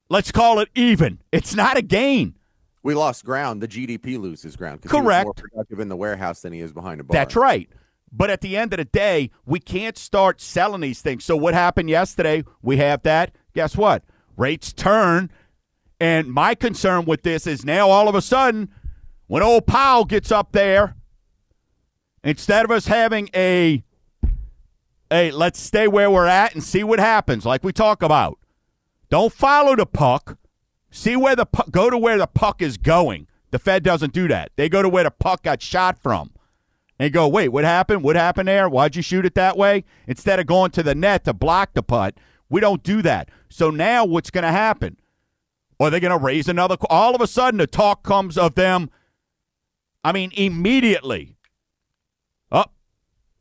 [0.09, 1.19] let's call it even.
[1.31, 2.35] It's not a gain.
[2.83, 3.61] we lost ground.
[3.61, 4.81] The GDP loses ground.
[4.81, 5.25] Correct.
[5.25, 7.13] More productive in the warehouse than he is behind a bar.
[7.13, 7.69] That's right.
[8.11, 11.23] But at the end of the day, we can't start selling these things.
[11.23, 12.43] So what happened yesterday?
[12.61, 13.33] We have that.
[13.53, 14.03] Guess what?
[14.35, 15.31] Rates turn.
[16.01, 18.69] And my concern with this is now all of a sudden,
[19.27, 20.95] when old Powell gets up there,
[22.23, 23.83] instead of us having a
[25.11, 28.39] hey, let's stay where we're at and see what happens, like we talk about.
[29.11, 30.39] Don't follow the puck.
[30.89, 33.27] See where the puck, go to where the puck is going.
[33.51, 34.51] The Fed doesn't do that.
[34.55, 36.31] They go to where the puck got shot from
[36.97, 38.03] and go, wait, what happened?
[38.03, 38.67] What happened there?
[38.67, 39.83] Why'd you shoot it that way?
[40.07, 42.15] Instead of going to the net to block the putt,
[42.49, 43.29] we don't do that.
[43.49, 44.97] So now what's going to happen?
[45.81, 46.77] Are they going to raise another?
[46.89, 48.89] All of a sudden, the talk comes of them.
[50.03, 51.37] I mean, immediately.
[52.51, 52.73] Up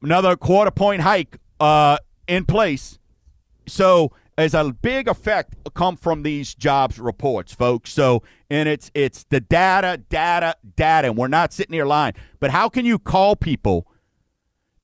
[0.03, 2.99] another quarter point hike uh, in place.
[3.67, 7.93] So as a big effect come from these jobs reports, folks.
[7.93, 12.15] So and it's it's the data, data, data, and we're not sitting here lying.
[12.41, 13.87] But how can you call people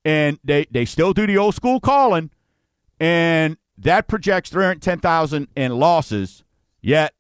[0.06, 2.30] and they they still do the old school calling,
[3.00, 6.44] and that projects three hundred ten thousand in losses.
[6.80, 7.15] Yet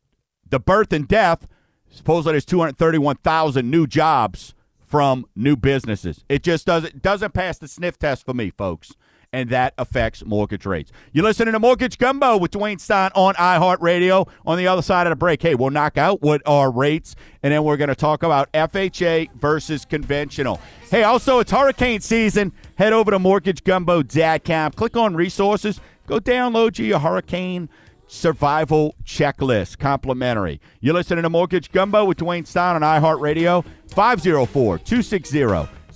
[0.50, 1.46] the birth and death
[1.90, 4.54] supposedly there's two hundred thirty one thousand new jobs
[4.86, 6.24] from new businesses.
[6.28, 8.92] It just doesn't doesn't pass the sniff test for me, folks.
[9.32, 10.92] And that affects mortgage rates.
[11.12, 14.28] You're listening to Mortgage Gumbo with Dwayne Stein on iHeartRadio.
[14.46, 17.52] On the other side of the break, hey, we'll knock out what are rates, and
[17.52, 20.60] then we're going to talk about FHA versus conventional.
[20.90, 22.52] Hey, also, it's hurricane season.
[22.76, 24.72] Head over to mortgagegumbo.com.
[24.72, 25.80] Click on resources.
[26.06, 27.68] Go download you a hurricane
[28.06, 30.60] survival checklist, complimentary.
[30.80, 35.42] You're listening to Mortgage Gumbo with Dwayne Stein on iHeartRadio, 504 260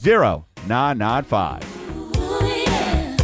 [0.02, 1.62] 0995.
[1.96, 3.16] Ooh, yeah.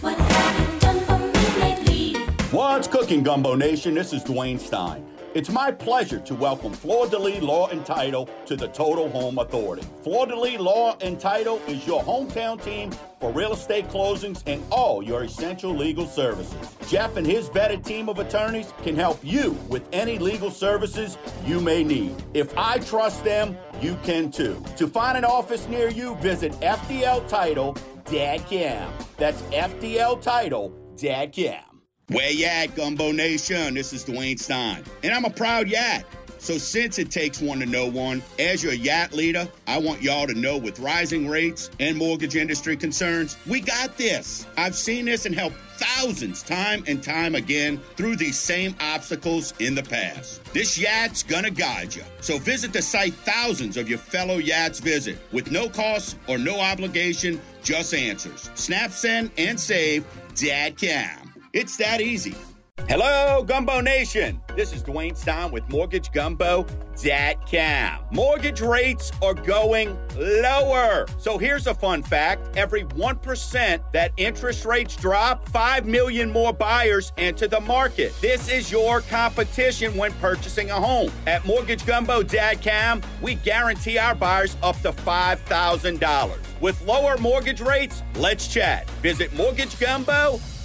[0.00, 2.14] What have you done for me lately?
[2.50, 3.94] What's cooking, Gumbo Nation?
[3.94, 5.06] This is Dwayne Stein.
[5.32, 9.38] It's my pleasure to welcome Fleur de Lis Law and Title to the Total Home
[9.38, 9.86] Authority.
[10.02, 12.90] Fleur de Lis Law and Title is your hometown team
[13.20, 16.76] for real estate closings and all your essential legal services.
[16.88, 21.16] Jeff and his vetted team of attorneys can help you with any legal services
[21.46, 22.12] you may need.
[22.34, 24.60] If I trust them, you can too.
[24.78, 27.74] To find an office near you, visit FDL Title
[28.06, 28.90] Dadcam.
[29.16, 31.69] That's FDL Title Dadcam.
[32.10, 33.74] Where you at, Gumbo Nation?
[33.74, 36.04] This is Dwayne Stein, and I'm a proud Yat.
[36.38, 40.26] So since it takes one to know one, as your Yat leader, I want y'all
[40.26, 44.44] to know with rising rates and mortgage industry concerns, we got this.
[44.56, 49.76] I've seen this and helped thousands time and time again through these same obstacles in
[49.76, 50.42] the past.
[50.52, 52.02] This Yat's gonna guide you.
[52.22, 56.58] So visit the site thousands of your fellow Yats visit with no cost or no
[56.58, 58.50] obligation, just answers.
[58.56, 61.29] Snap, send, and save Dadcam.
[61.52, 62.36] It's that easy.
[62.88, 64.40] Hello, Gumbo Nation.
[64.56, 68.04] This is Dwayne Stein with MortgageGumbo.com.
[68.12, 71.06] Mortgage rates are going lower.
[71.18, 77.12] So here's a fun fact every 1% that interest rates drop, 5 million more buyers
[77.18, 78.14] enter the market.
[78.20, 81.10] This is your competition when purchasing a home.
[81.26, 86.38] At MortgageGumbo.com, we guarantee our buyers up to $5,000.
[86.60, 88.88] With lower mortgage rates, let's chat.
[89.02, 90.59] Visit MortgageGumbo.com.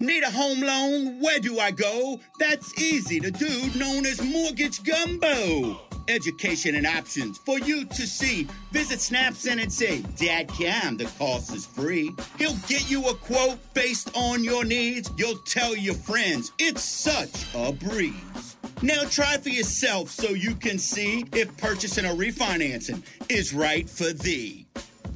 [0.00, 1.20] Need a home loan?
[1.20, 2.20] Where do I go?
[2.38, 3.18] That's easy.
[3.18, 5.80] The dude known as Mortgage Gumbo.
[6.08, 8.46] Education and options for you to see.
[8.72, 12.10] Visit Snap Send and say, Dad Cam, the cost is free.
[12.38, 15.10] He'll get you a quote based on your needs.
[15.18, 16.52] You'll tell your friends.
[16.58, 18.56] It's such a breeze.
[18.80, 24.12] Now try for yourself so you can see if purchasing or refinancing is right for
[24.12, 24.66] thee.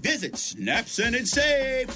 [0.01, 1.89] Visit Snap Send and save.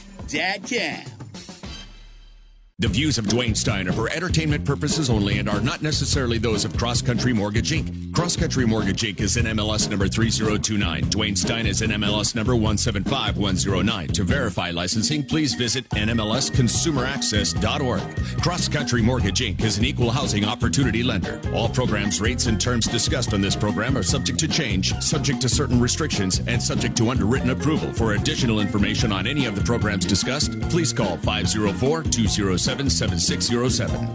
[2.78, 6.64] The views of Dwayne Stein are for entertainment purposes only and are not necessarily those
[6.64, 8.06] of Cross Country Mortgage Inc.
[8.16, 9.20] Cross Country Mortgage Inc.
[9.20, 11.05] is NMLS number 3029.
[11.11, 14.09] Dwayne Stein is NMLS number 175109.
[14.14, 18.42] To verify licensing, please visit NMLSConsumerAccess.org.
[18.42, 19.62] Cross Country Mortgage Inc.
[19.62, 21.38] is an equal housing opportunity lender.
[21.52, 25.48] All programs, rates, and terms discussed on this program are subject to change, subject to
[25.50, 27.92] certain restrictions, and subject to underwritten approval.
[27.92, 34.09] For additional information on any of the programs discussed, please call 504 207 7607.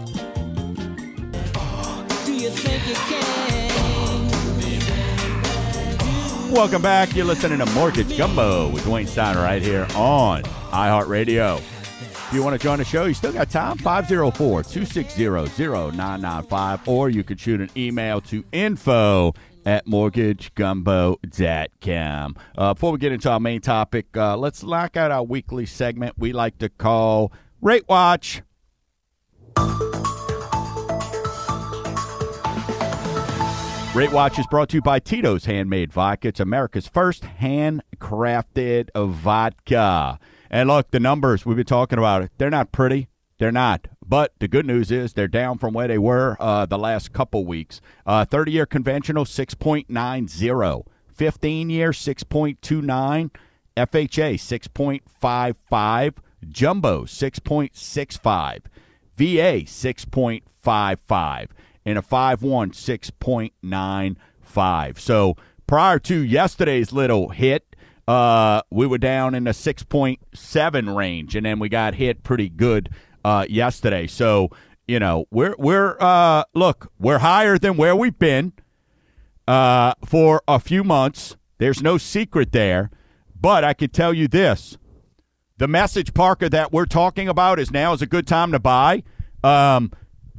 [2.24, 3.51] Do you think you can?
[6.52, 7.16] Welcome back.
[7.16, 11.56] You're listening to Mortgage Gumbo with Dwayne Stein right here on iHeartRadio.
[11.56, 13.78] If you want to join the show, you still got time.
[13.78, 16.86] 504 260 0995.
[16.86, 19.32] Or you could shoot an email to info
[19.64, 22.36] at mortgagegumbo.com.
[22.58, 26.16] Uh, before we get into our main topic, uh, let's lock out our weekly segment
[26.18, 28.42] we like to call Rate Watch.
[33.94, 36.28] Rate Watch is brought to you by Tito's Handmade Vodka.
[36.28, 40.18] It's America's first handcrafted vodka.
[40.50, 43.08] And look, the numbers we've been talking about, they're not pretty.
[43.36, 43.88] They're not.
[44.02, 47.44] But the good news is they're down from where they were uh, the last couple
[47.44, 47.82] weeks.
[48.06, 50.86] Uh, 30 year conventional, 6.90.
[51.14, 53.30] 15 year, 6.29.
[53.76, 56.14] FHA, 6.55.
[56.48, 58.60] Jumbo, 6.65.
[59.18, 61.48] VA, 6.55
[61.84, 64.98] and a 5 1 6.95.
[64.98, 67.74] So prior to yesterday's little hit,
[68.08, 72.88] uh, we were down in the 6.7 range, and then we got hit pretty good
[73.24, 74.06] uh, yesterday.
[74.06, 74.50] So,
[74.86, 78.54] you know, we're, we're uh, look, we're higher than where we've been
[79.46, 81.36] uh, for a few months.
[81.58, 82.90] There's no secret there.
[83.42, 84.78] But I could tell you this
[85.58, 89.02] the message Parker that we're talking about is now is a good time to buy.
[89.44, 89.92] Um,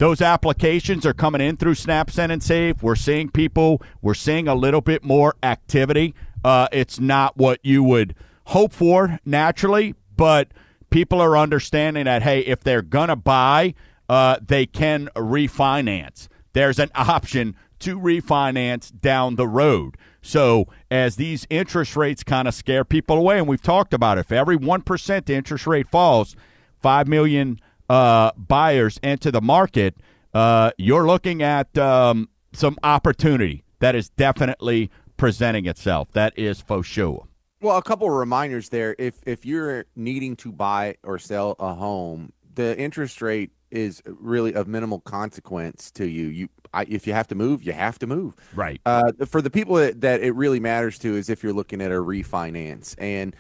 [0.04, 2.84] those applications are coming in through Snap, Send, and Save.
[2.84, 3.82] We're seeing people.
[4.02, 6.14] We're seeing a little bit more activity.
[6.44, 8.14] Uh, it's not what you would
[8.48, 10.50] hope for naturally, but
[10.90, 13.76] people are understanding that hey, if they're gonna buy,
[14.10, 16.28] uh, they can refinance.
[16.52, 19.96] There's an option to refinance down the road.
[20.22, 24.26] So as these interest rates kind of scare people away, and we've talked about it,
[24.26, 26.36] if every one percent interest rate falls,
[26.82, 27.62] five million
[27.94, 29.96] uh, buyers into the market,
[30.34, 36.12] uh, you're looking at um, some opportunity that is definitely presenting itself.
[36.14, 37.28] That is for sure.
[37.62, 38.96] Well, a couple of reminders there.
[38.98, 44.54] If if you're needing to buy or sell a home, the interest rate is really
[44.56, 46.28] of minimal consequence to you.
[46.28, 48.36] You, I, if you have to move, you have to move.
[48.56, 48.82] Right.
[48.86, 51.92] Uh, for the people that, that it really matters to is if you're looking at
[51.92, 52.96] a refinance.
[52.98, 53.36] And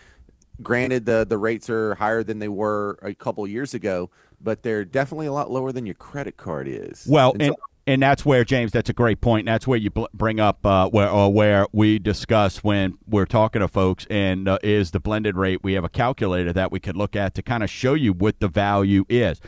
[0.61, 4.09] granted, the the rates are higher than they were a couple years ago,
[4.41, 7.05] but they're definitely a lot lower than your credit card is.
[7.09, 8.71] Well, And and so- and that's where James.
[8.71, 9.45] That's a great point.
[9.45, 13.59] That's where you bl- bring up uh, where or where we discuss when we're talking
[13.59, 15.59] to folks, and uh, is the blended rate.
[15.63, 18.39] We have a calculator that we could look at to kind of show you what
[18.39, 19.41] the value is.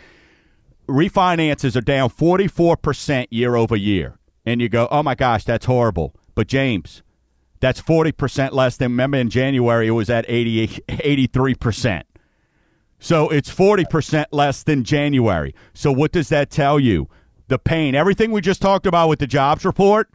[0.88, 5.44] Refinances are down forty four percent year over year, and you go, "Oh my gosh,
[5.46, 7.02] that's horrible." But James,
[7.66, 8.92] that's forty percent less than.
[8.92, 12.06] Remember in January it was at 83 percent.
[13.00, 15.54] So it's 40% less than January.
[15.74, 17.08] So what does that tell you?
[17.50, 20.10] The pain, everything we just talked about with the jobs report,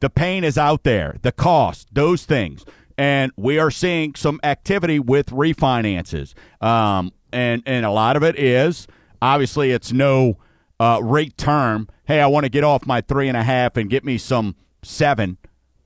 [0.00, 2.64] the pain is out there, the cost, those things.
[2.96, 6.32] And we are seeing some activity with refinances.
[6.62, 8.86] Um, and, and a lot of it is
[9.20, 10.38] obviously it's no
[10.78, 11.88] uh, rate term.
[12.06, 14.56] Hey, I want to get off my three and a half and get me some
[14.82, 15.36] seven,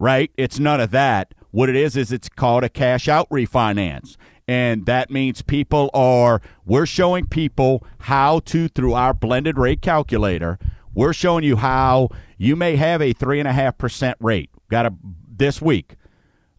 [0.05, 0.31] right?
[0.37, 1.33] It's none of that.
[1.51, 4.19] What it is is it's called a cash out refinance.
[4.47, 10.59] And that means people are, we're showing people how to, through our blended rate calculator,
[10.93, 14.51] we're showing you how you may have a 3.5% rate.
[14.69, 14.95] Got a,
[15.27, 15.95] this week,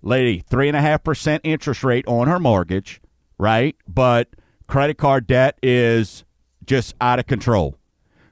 [0.01, 2.99] lady, 3.5% interest rate on her mortgage,
[3.37, 3.75] right?
[3.87, 4.29] But
[4.65, 6.25] credit card debt is
[6.65, 7.77] just out of control.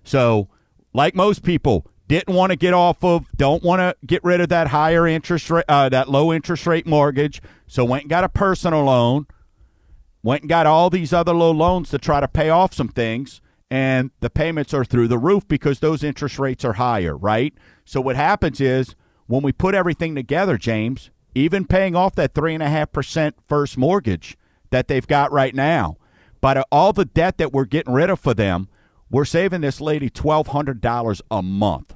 [0.03, 0.49] So,
[0.91, 4.49] like most people, didn't want to get off of, don't want to get rid of
[4.49, 7.41] that higher interest rate, uh, that low interest rate mortgage.
[7.67, 9.27] So went and got a personal loan,
[10.21, 13.41] went and got all these other low loans to try to pay off some things,
[13.71, 17.53] and the payments are through the roof because those interest rates are higher, right?
[17.85, 18.95] So what happens is
[19.27, 23.35] when we put everything together, James, even paying off that three and a half percent
[23.47, 24.37] first mortgage
[24.69, 25.97] that they've got right now,
[26.41, 28.67] but all the debt that we're getting rid of for them,
[29.09, 31.95] we're saving this lady twelve hundred dollars a month.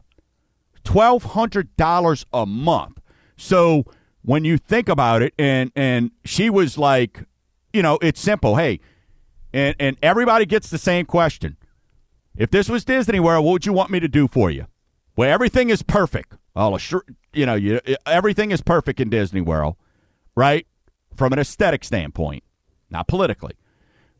[0.83, 2.99] Twelve hundred dollars a month.
[3.35, 3.85] So
[4.21, 7.23] when you think about it, and and she was like,
[7.73, 8.55] you know, it's simple.
[8.55, 8.79] Hey,
[9.53, 11.57] and and everybody gets the same question.
[12.35, 14.67] If this was Disney World, what would you want me to do for you?
[15.15, 16.33] Well, everything is perfect.
[16.55, 17.03] I'll assure
[17.33, 19.75] you know, you everything is perfect in Disney World,
[20.35, 20.65] right?
[21.15, 22.43] From an aesthetic standpoint,
[22.89, 23.53] not politically.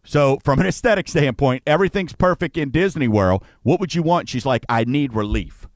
[0.08, 3.44] So, from an aesthetic standpoint, everything's perfect in Disney World.
[3.64, 4.30] What would you want?
[4.30, 5.68] She's like, I need relief.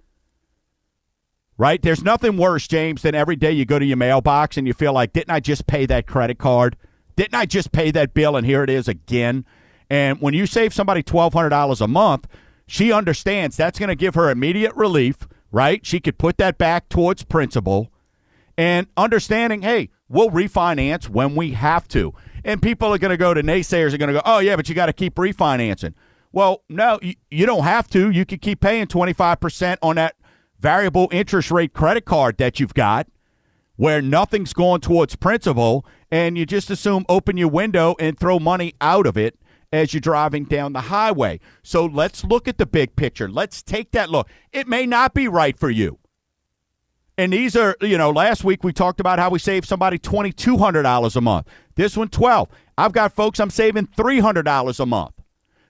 [1.58, 1.82] Right?
[1.82, 4.94] There's nothing worse, James, than every day you go to your mailbox and you feel
[4.94, 6.78] like, didn't I just pay that credit card?
[7.18, 9.46] Didn't I just pay that bill and here it is again?
[9.90, 12.26] And when you save somebody $1,200 a month,
[12.66, 15.86] she understands that's going to give her immediate relief, right?
[15.86, 17.92] She could put that back towards principal
[18.58, 22.14] and understanding, hey, we'll refinance when we have to.
[22.44, 24.68] And people are going to go to naysayers are going to go, oh, yeah, but
[24.70, 25.94] you got to keep refinancing.
[26.32, 28.10] Well, no, you, you don't have to.
[28.10, 30.16] You could keep paying 25% on that
[30.60, 33.08] variable interest rate credit card that you've got
[33.76, 38.76] where nothing's going towards principal and you just assume open your window and throw money
[38.80, 39.40] out of it
[39.74, 41.40] as you're driving down the highway.
[41.64, 43.30] So let's look at the big picture.
[43.30, 44.30] Let's take that look.
[44.52, 45.98] It may not be right for you.
[47.18, 51.16] And these are, you know, last week we talked about how we saved somebody $2,200
[51.16, 51.48] a month.
[51.82, 52.48] This one, 12.
[52.78, 55.16] I've got folks I'm saving $300 a month.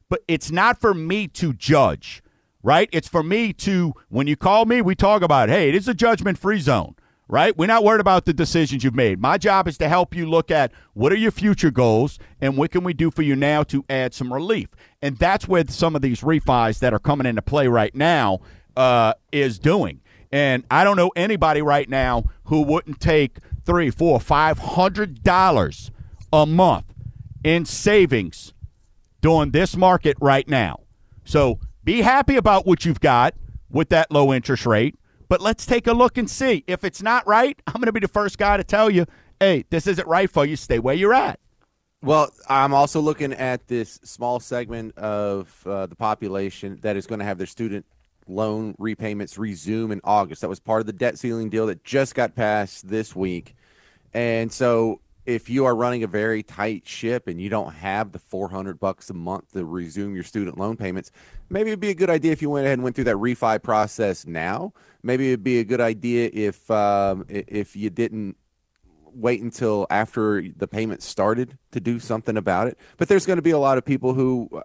[0.09, 2.21] But it's not for me to judge,
[2.61, 2.89] right?
[2.91, 5.93] It's for me to, when you call me, we talk about, hey, it is a
[5.93, 6.95] judgment free zone,
[7.29, 7.57] right?
[7.57, 9.21] We're not worried about the decisions you've made.
[9.21, 12.71] My job is to help you look at what are your future goals and what
[12.71, 14.67] can we do for you now to add some relief.
[15.01, 18.41] And that's where some of these refis that are coming into play right now
[18.75, 20.01] uh, is doing.
[20.29, 25.89] And I don't know anybody right now who wouldn't take three, four, five hundred dollars
[26.33, 26.85] a month
[27.43, 28.53] in savings
[29.21, 30.81] during this market right now.
[31.23, 33.35] So be happy about what you've got
[33.69, 34.95] with that low interest rate.
[35.27, 36.63] But let's take a look and see.
[36.67, 39.05] If it's not right, I'm going to be the first guy to tell you,
[39.39, 40.55] hey, this isn't right for you.
[40.55, 41.39] Stay where you're at.
[42.03, 47.19] Well, I'm also looking at this small segment of uh, the population that is going
[47.19, 47.85] to have their student
[48.27, 50.41] loan repayments resume in August.
[50.41, 53.55] That was part of the debt ceiling deal that just got passed this week.
[54.13, 54.99] And so
[55.35, 59.09] if you are running a very tight ship and you don't have the 400 bucks
[59.09, 61.11] a month to resume your student loan payments,
[61.49, 63.61] maybe it'd be a good idea if you went ahead and went through that refi
[63.61, 64.73] process now.
[65.03, 68.37] Maybe it'd be a good idea if um, if you didn't
[69.13, 72.77] wait until after the payment started to do something about it.
[72.97, 74.61] But there's going to be a lot of people who, uh,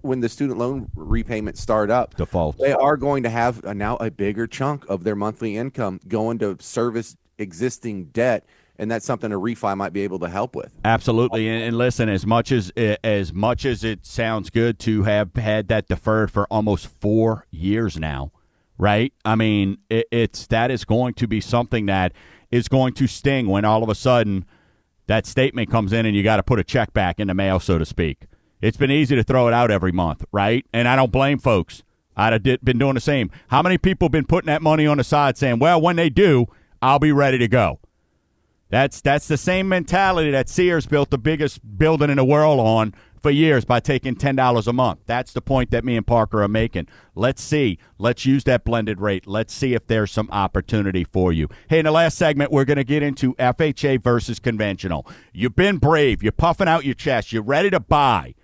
[0.00, 3.96] when the student loan repayments start up, default, they are going to have a, now
[3.96, 8.46] a bigger chunk of their monthly income going to service existing debt.
[8.78, 10.76] And that's something a refi might be able to help with.
[10.84, 15.04] Absolutely, and, and listen, as much as eh, as much as it sounds good to
[15.04, 18.32] have had that deferred for almost four years now,
[18.78, 19.12] right?
[19.24, 22.12] I mean, it, it's that is going to be something that
[22.50, 24.44] is going to sting when all of a sudden
[25.06, 27.60] that statement comes in and you got to put a check back in the mail,
[27.60, 28.26] so to speak.
[28.60, 30.64] It's been easy to throw it out every month, right?
[30.72, 31.82] And I don't blame folks.
[32.16, 33.30] I'd have did, been doing the same.
[33.48, 36.08] How many people have been putting that money on the side saying, well, when they
[36.08, 36.46] do,
[36.80, 37.78] I'll be ready to go?
[38.68, 42.94] That's that's the same mentality that Sears built the biggest building in the world on
[43.26, 45.00] for years by taking ten dollars a month.
[45.06, 46.86] That's the point that me and Parker are making.
[47.16, 47.78] Let's see.
[47.98, 49.26] Let's use that blended rate.
[49.26, 51.48] Let's see if there's some opportunity for you.
[51.68, 55.04] Hey, in the last segment, we're going to get into FHA versus conventional.
[55.32, 56.22] You've been brave.
[56.22, 57.32] You're puffing out your chest.
[57.32, 58.35] You're ready to buy.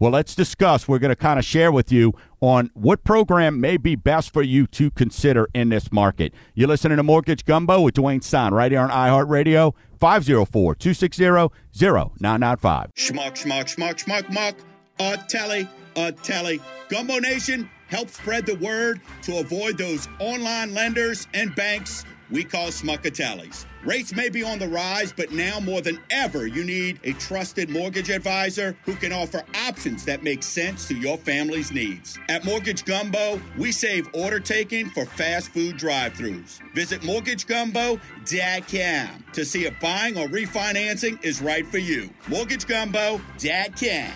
[0.00, 0.86] Well, let's discuss.
[0.86, 4.42] We're going to kind of share with you on what program may be best for
[4.42, 6.32] you to consider in this market.
[6.54, 12.94] You're listening to Mortgage Gumbo with Dwayne Stein right here on iHeartRadio, 504 260 0995.
[12.94, 14.54] Schmuck, schmuck, schmuck, schmuck, muck.
[15.00, 16.60] A telly, a telly.
[16.88, 22.68] Gumbo Nation, help spread the word to avoid those online lenders and banks we call
[22.68, 23.64] smuckatellis.
[23.84, 27.70] Rates may be on the rise, but now more than ever, you need a trusted
[27.70, 32.18] mortgage advisor who can offer options that make sense to your family's needs.
[32.28, 36.60] At Mortgage Gumbo, we save order taking for fast food drive throughs.
[36.74, 42.10] Visit mortgagegumbo.com to see if buying or refinancing is right for you.
[42.26, 44.12] Mortgagegumbo.com.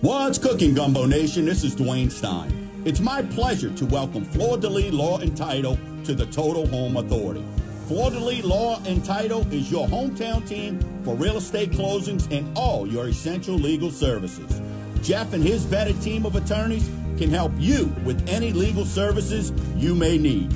[0.00, 1.44] What's cooking, Gumbo Nation?
[1.44, 2.73] This is Dwayne Stein.
[2.84, 6.98] It's my pleasure to welcome Fleur de Lis Law and Title to the Total Home
[6.98, 7.42] Authority.
[7.88, 12.46] Fleur de Lis Law and Title is your hometown team for real estate closings and
[12.58, 14.60] all your essential legal services.
[15.02, 19.94] Jeff and his vetted team of attorneys can help you with any legal services you
[19.94, 20.54] may need.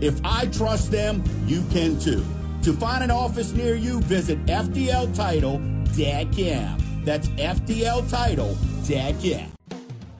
[0.00, 2.24] If I trust them, you can too.
[2.62, 7.04] To find an office near you, visit FDLTitle.com.
[7.04, 9.53] That's FDLTitle.com.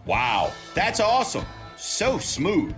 [0.07, 1.46] Wow, that's awesome.
[1.76, 2.74] So smooth.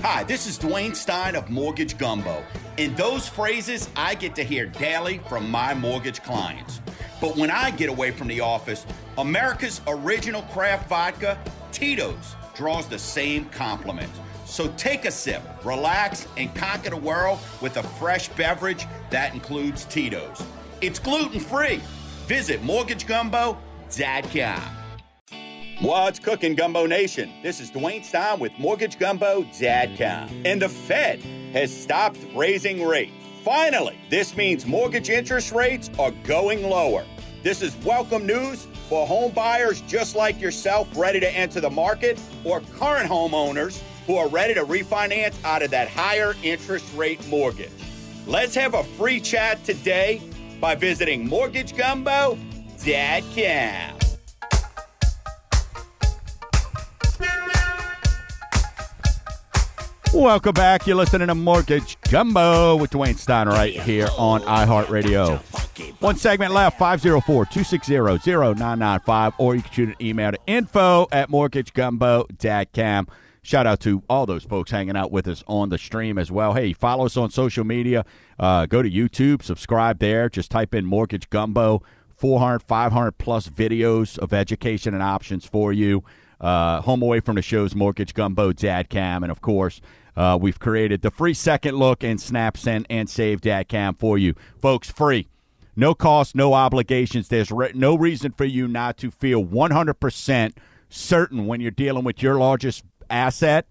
[0.00, 2.44] Hi, this is Dwayne Stein of Mortgage Gumbo.
[2.76, 6.82] And those phrases I get to hear daily from my mortgage clients.
[7.22, 8.84] But when I get away from the office,
[9.16, 11.38] America's original craft vodka,
[11.72, 14.10] Tito's, draws the same compliment.
[14.44, 19.86] So take a sip, relax, and conquer the world with a fresh beverage that includes
[19.86, 20.42] Tito's.
[20.82, 21.80] It's gluten free.
[22.26, 24.77] Visit mortgagegumbo.com.
[25.80, 27.32] What's cooking, Gumbo Nation?
[27.40, 30.42] This is Dwayne Stein with MortgageGumbo.com.
[30.44, 31.22] And the Fed
[31.52, 33.12] has stopped raising rates.
[33.44, 37.06] Finally, this means mortgage interest rates are going lower.
[37.44, 42.20] This is welcome news for home buyers just like yourself ready to enter the market
[42.42, 47.70] or current homeowners who are ready to refinance out of that higher interest rate mortgage.
[48.26, 50.20] Let's have a free chat today
[50.60, 53.97] by visiting mortgagegumbo.com.
[60.14, 60.86] Welcome back.
[60.86, 65.38] You're listening to Mortgage Gumbo with Dwayne Stein right here on iHeartRadio.
[66.00, 73.08] One segment left, 504-260-0995, or you can shoot an email to info at mortgagegumbo.com.
[73.42, 76.54] Shout out to all those folks hanging out with us on the stream as well.
[76.54, 78.04] Hey, follow us on social media.
[78.38, 80.28] Uh, go to YouTube, subscribe there.
[80.30, 81.82] Just type in Mortgage Gumbo.
[82.16, 86.02] 400, 500 plus videos of education and options for you.
[86.40, 89.22] Uh, home away from the shows, mortgagegumbo.com.
[89.22, 89.80] And of course,
[90.16, 94.34] uh, we've created the free second look and snap, send, and save.com for you.
[94.60, 95.26] Folks, free.
[95.76, 97.28] No cost, no obligations.
[97.28, 100.52] There's re- no reason for you not to feel 100%
[100.88, 103.66] certain when you're dealing with your largest asset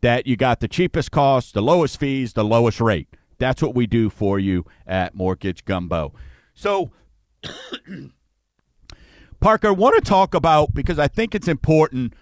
[0.00, 3.08] that you got the cheapest cost, the lowest fees, the lowest rate.
[3.38, 6.12] That's what we do for you at Mortgage Gumbo.
[6.54, 6.90] So,
[9.40, 12.14] Parker, I want to talk about because I think it's important,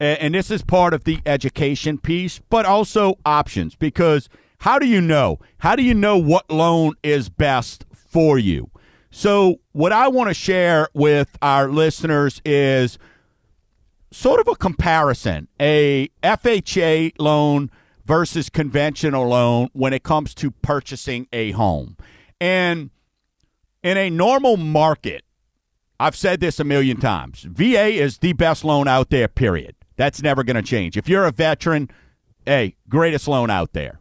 [0.00, 3.76] and this is part of the education piece, but also options.
[3.76, 5.38] Because how do you know?
[5.58, 8.70] How do you know what loan is best for you?
[9.10, 12.98] So, what I want to share with our listeners is
[14.10, 17.70] sort of a comparison a FHA loan
[18.04, 21.96] versus conventional loan when it comes to purchasing a home.
[22.40, 22.90] And
[23.82, 25.24] in a normal market,
[25.98, 27.42] I've said this a million times.
[27.42, 29.74] VA is the best loan out there, period.
[29.96, 30.96] That's never going to change.
[30.96, 31.90] If you're a veteran,
[32.44, 34.00] hey, greatest loan out there.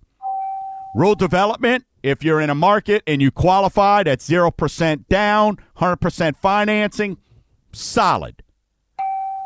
[0.94, 7.18] Rural development, if you're in a market and you qualify, that's 0% down, 100% financing,
[7.72, 8.44] solid.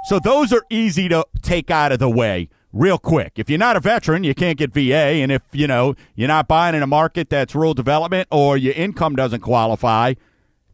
[0.06, 3.34] So those are easy to take out of the way real quick.
[3.36, 6.48] If you're not a veteran, you can't get VA, and if you know you're not
[6.48, 10.14] buying in a market that's rural development or your income doesn't qualify,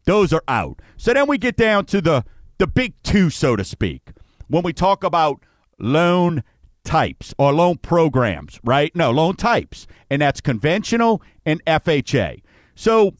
[0.06, 0.80] those are out.
[0.96, 2.24] So then we get down to the
[2.58, 4.12] the big two, so to speak,
[4.48, 5.42] when we talk about
[5.78, 6.42] loan
[6.84, 8.94] types or loan programs, right?
[8.96, 12.40] No, loan types, and that's conventional and FHA.
[12.74, 13.14] So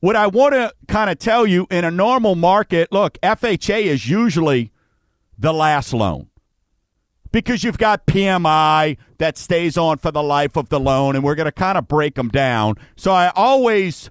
[0.00, 4.08] what I want to kind of tell you in a normal market, look, FHA is
[4.08, 4.72] usually
[5.38, 6.28] the last loan
[7.32, 11.34] because you've got PMI that stays on for the life of the loan, and we're
[11.34, 12.76] going to kind of break them down.
[12.96, 14.10] So I always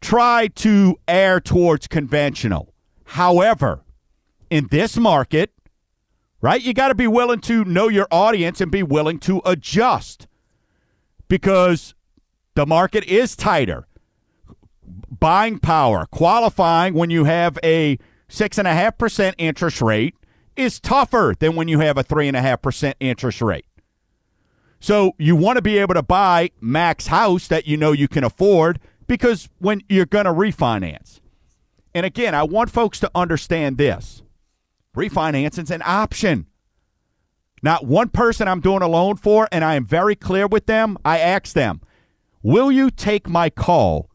[0.00, 2.72] try to err towards conventional.
[3.04, 3.82] However,
[4.50, 5.52] in this market,
[6.40, 10.26] right, you got to be willing to know your audience and be willing to adjust
[11.28, 11.94] because
[12.54, 13.86] the market is tighter.
[15.10, 20.14] Buying power, qualifying when you have a 6.5% interest rate
[20.56, 23.64] is tougher than when you have a 3.5% interest rate.
[24.80, 28.24] So you want to be able to buy max house that you know you can
[28.24, 31.20] afford because when you're going to refinance.
[31.94, 34.22] And again, I want folks to understand this.
[34.94, 36.46] Refinancing's an option.
[37.62, 40.96] Not one person I'm doing a loan for, and I am very clear with them.
[41.04, 41.80] I ask them,
[42.42, 44.10] Will you take my call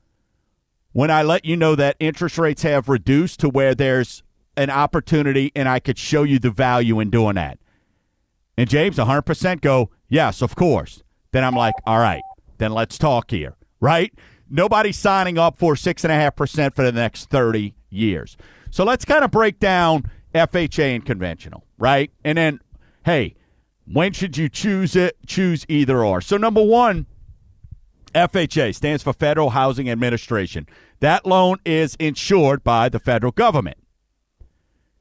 [0.94, 4.24] when I let you know that interest rates have reduced to where there's
[4.56, 7.60] an opportunity and I could show you the value in doing that?
[8.58, 11.04] And James, 100% go, Yes, of course.
[11.32, 12.24] Then I'm like, All right,
[12.60, 14.14] then let's talk here, right?
[14.50, 18.38] Nobody's signing up for 6.5% for the next 30 years.
[18.70, 22.12] So let's kind of break down FHA and conventional, right?
[22.24, 22.60] And then,
[23.06, 23.36] hey,
[23.86, 25.18] when should you choose it?
[25.26, 26.22] Choose either or.
[26.22, 27.06] So, number one,
[28.16, 30.68] FHA stands for Federal Housing Administration.
[31.00, 33.78] That loan is insured by the federal government.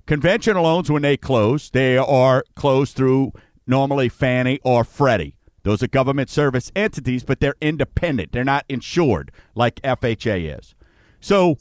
[0.07, 3.32] Conventional loans, when they close, they are closed through
[3.66, 5.36] normally Fannie or Freddie.
[5.63, 8.33] Those are government service entities, but they're independent.
[8.33, 10.75] They're not insured like FHA is.
[11.21, 11.57] So,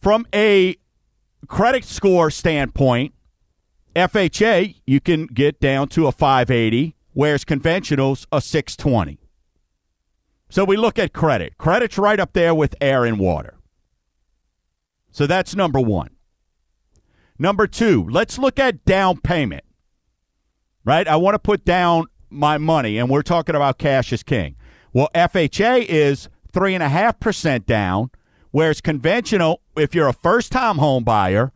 [0.00, 0.76] from a
[1.48, 3.14] credit score standpoint,
[3.96, 9.18] FHA, you can get down to a 580, whereas conventionals a 620.
[10.50, 11.58] So we look at credit.
[11.58, 13.56] Credit's right up there with air and water.
[15.10, 16.10] So that's number one.
[17.38, 19.64] Number two, let's look at down payment.
[20.84, 21.08] Right?
[21.08, 24.56] I want to put down my money, and we're talking about cash is king.
[24.92, 28.10] Well, FHA is 3.5% down,
[28.50, 31.52] whereas conventional, if you're a first time home buyer,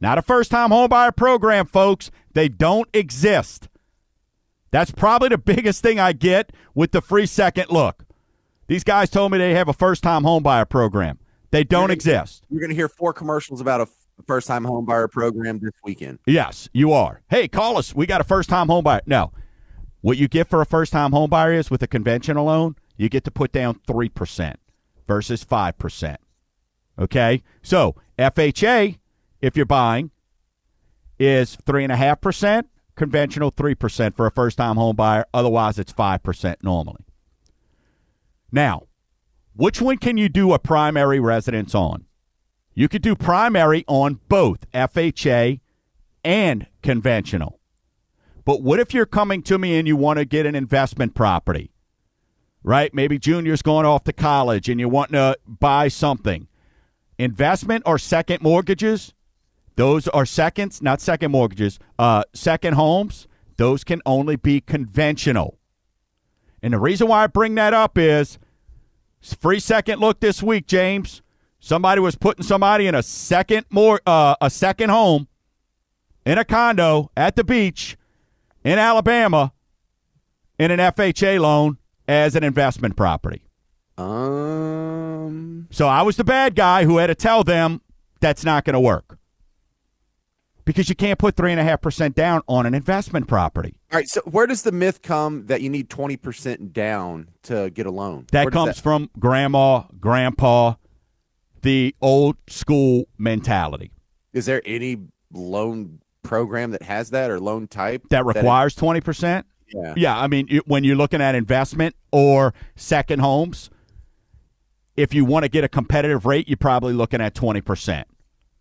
[0.00, 3.68] not a first time home buyer program, folks, they don't exist.
[4.70, 8.04] That's probably the biggest thing I get with the free second look.
[8.66, 11.18] These guys told me they have a first time home buyer program.
[11.50, 12.44] They don't gonna- exist.
[12.50, 13.88] You're going to hear four commercials about a
[14.26, 16.18] first time home buyer program this weekend.
[16.26, 17.22] Yes, you are.
[17.30, 17.94] Hey, call us.
[17.94, 19.00] We got a first time home buyer.
[19.06, 19.32] No.
[20.08, 23.10] What you get for a first time home buyer is with a conventional loan, you
[23.10, 24.54] get to put down 3%
[25.06, 26.16] versus 5%.
[26.98, 27.42] Okay?
[27.60, 28.96] So, FHA,
[29.42, 30.10] if you're buying,
[31.18, 32.62] is 3.5%,
[32.96, 35.26] conventional 3% for a first time home buyer.
[35.34, 37.04] Otherwise, it's 5% normally.
[38.50, 38.84] Now,
[39.56, 42.06] which one can you do a primary residence on?
[42.72, 45.60] You could do primary on both FHA
[46.24, 47.57] and conventional.
[48.48, 51.70] But what if you're coming to me and you want to get an investment property?
[52.62, 52.94] Right?
[52.94, 56.48] Maybe junior's going off to college and you want to buy something.
[57.18, 59.12] Investment or second mortgages,
[59.76, 63.28] those are seconds, not second mortgages, uh, second homes,
[63.58, 65.58] those can only be conventional.
[66.62, 68.38] And the reason why I bring that up is
[69.20, 71.20] free second look this week, James.
[71.60, 75.28] Somebody was putting somebody in a second more uh, a second home
[76.24, 77.98] in a condo at the beach
[78.64, 79.52] in Alabama
[80.58, 83.42] in an FHA loan as an investment property.
[83.96, 87.80] Um, So I was the bad guy who had to tell them
[88.20, 89.18] that's not going to work
[90.64, 93.74] because you can't put three and a half percent down on an investment property.
[93.92, 94.08] all right.
[94.08, 98.26] So where does the myth come that you need 20% down to get a loan?
[98.32, 100.74] That comes from grandma, grandpa,
[101.62, 103.90] the old school mentality
[104.32, 104.98] Is there any
[105.32, 109.46] loan program that has that or loan type that requires twenty percent.
[109.74, 109.94] yeah.
[109.96, 113.70] Yeah, I mean, when you're looking at investment or second homes,
[114.96, 118.04] if you want to get a competitive rate, you're probably looking at 20%.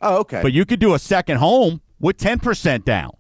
[0.02, 0.42] Oh, okay.
[0.42, 3.12] But you could do a second home with 10% down.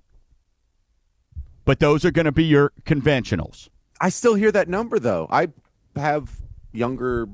[1.65, 3.69] But those are going to be your conventionals.
[3.99, 5.27] I still hear that number though.
[5.29, 5.47] I
[5.95, 6.39] have
[6.71, 7.27] younger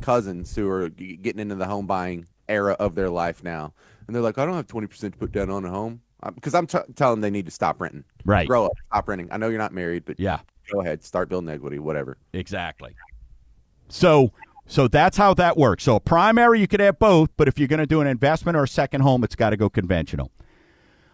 [0.00, 3.74] cousins who are getting into the home buying era of their life now,
[4.06, 6.02] and they're like, "I don't have twenty percent to put down on a home.
[6.34, 8.04] Because I'm t- telling them they need to stop renting.
[8.24, 8.46] Right.
[8.46, 9.28] Grow up, stop renting.
[9.30, 10.40] I know you're not married, but Yeah.
[10.72, 12.18] go ahead, start building equity, whatever.
[12.32, 12.94] Exactly.
[13.88, 14.32] So
[14.68, 15.84] so that's how that works.
[15.84, 18.56] So a primary you could have both, but if you're going to do an investment
[18.56, 20.32] or a second home, it's got to go conventional.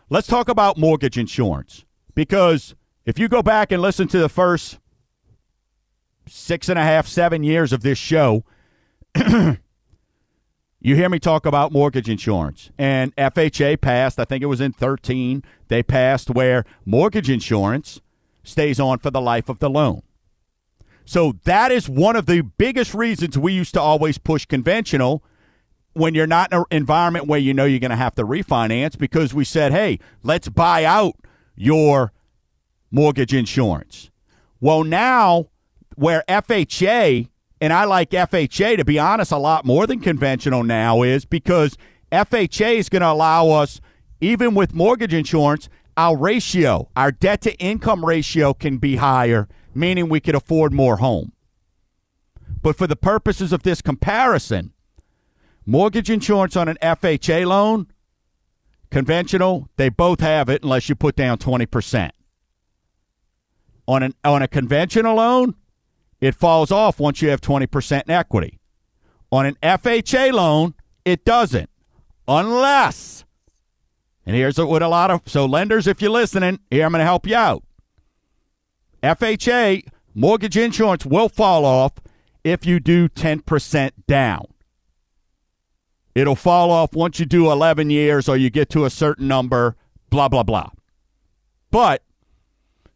[0.09, 1.85] Let's talk about mortgage insurance
[2.15, 4.79] because if you go back and listen to the first
[6.27, 8.45] six and a half, seven years of this show,
[10.85, 12.71] you hear me talk about mortgage insurance.
[12.77, 18.01] And FHA passed, I think it was in 13, they passed where mortgage insurance
[18.43, 20.03] stays on for the life of the loan.
[21.05, 25.23] So that is one of the biggest reasons we used to always push conventional
[25.93, 28.99] when you're not in an environment where you know you're going to have to refinance
[28.99, 31.15] because we said, hey, let's buy out
[31.55, 32.13] your
[32.91, 34.11] mortgage insurance.
[34.61, 35.49] Well, now
[35.95, 37.29] where FHA,
[37.63, 41.79] and I like FHA to be honest a lot more than conventional now, is because
[42.11, 43.81] FHA is going to allow us,
[44.21, 49.47] even with mortgage insurance, our ratio, our debt to income ratio can be higher,
[49.77, 51.35] meaning we could afford more home.
[52.63, 54.73] But for the purposes of this comparison,
[55.65, 57.87] mortgage insurance on an FHA loan,
[58.91, 62.11] conventional, they both have it unless you put down 20%.
[63.87, 65.55] On an on a conventional loan,
[66.23, 68.59] it falls off once you have 20% in equity.
[69.31, 70.73] On an FHA loan,
[71.05, 71.69] it doesn't.
[72.27, 73.25] Unless
[74.25, 77.05] and here's what a lot of so lenders if you're listening, here I'm going to
[77.05, 77.65] help you out.
[79.03, 81.95] FHA mortgage insurance will fall off
[82.45, 84.47] if you do 10% down.
[86.15, 89.77] It'll fall off once you do 11 years or you get to a certain number,
[90.11, 90.71] blah, blah, blah.
[91.71, 92.03] But,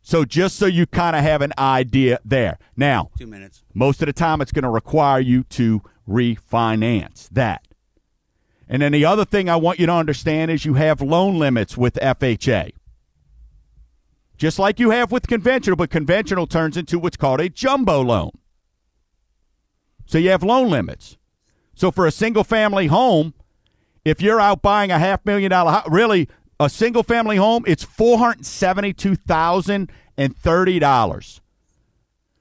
[0.08, 2.58] so just so you kind of have an idea there.
[2.76, 3.64] Now, Two minutes.
[3.74, 7.66] most of the time it's going to require you to refinance that.
[8.68, 11.76] And then the other thing I want you to understand is you have loan limits
[11.76, 12.70] with FHA.
[14.38, 18.30] Just like you have with conventional, but conventional turns into what's called a jumbo loan.
[20.06, 21.16] So you have loan limits.
[21.74, 23.34] So for a single family home,
[24.04, 26.28] if you're out buying a half million dollar house, really
[26.58, 31.40] a single family home, it's four hundred seventy two thousand and thirty dollars.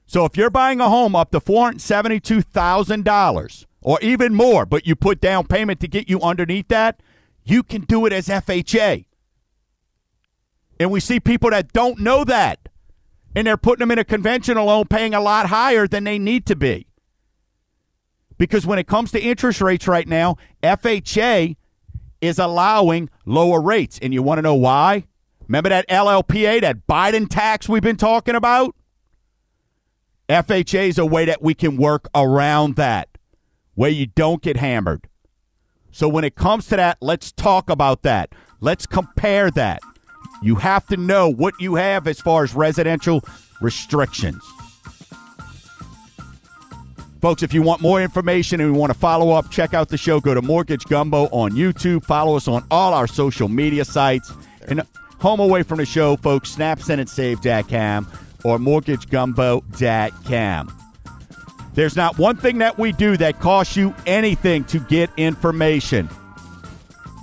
[0.05, 3.99] So if you're buying a home up to four hundred seventy two thousand dollars or
[4.01, 7.01] even more, but you put down payment to get you underneath that,
[7.43, 9.05] you can do it as FHA.
[10.79, 12.69] And we see people that don't know that.
[13.35, 16.45] And they're putting them in a conventional loan paying a lot higher than they need
[16.47, 16.87] to be.
[18.37, 21.55] Because when it comes to interest rates right now, FHA
[22.25, 23.99] is allowing lower rates.
[24.01, 25.05] And you want to know why?
[25.47, 28.75] Remember that LLPA, that Biden tax we've been talking about?
[30.27, 33.09] FHA is a way that we can work around that,
[33.75, 35.07] where you don't get hammered.
[35.91, 38.33] So when it comes to that, let's talk about that.
[38.59, 39.81] Let's compare that.
[40.41, 43.21] You have to know what you have as far as residential
[43.61, 44.43] restrictions.
[47.25, 49.97] Folks, if you want more information and you want to follow up, check out the
[49.97, 50.19] show.
[50.19, 52.05] Go to Mortgage Gumbo on YouTube.
[52.05, 54.31] Follow us on all our social media sites.
[54.67, 54.83] And
[55.17, 58.11] home away from the show, folks, snapsendandsave.com
[58.43, 60.81] or mortgagegumbo.com.
[61.73, 66.07] There's not one thing that we do that costs you anything to get information.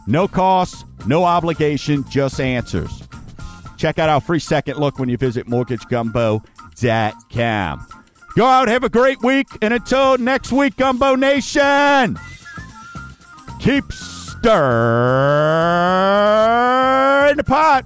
[0.09, 3.05] No cost, no obligation, just answers.
[3.77, 8.02] Check out our free second look when you visit mortgagegumbo.com.
[8.35, 12.19] Go out, have a great week, and until next week, Gumbo Nation,
[13.61, 14.47] keep stirring
[17.37, 17.85] the pot.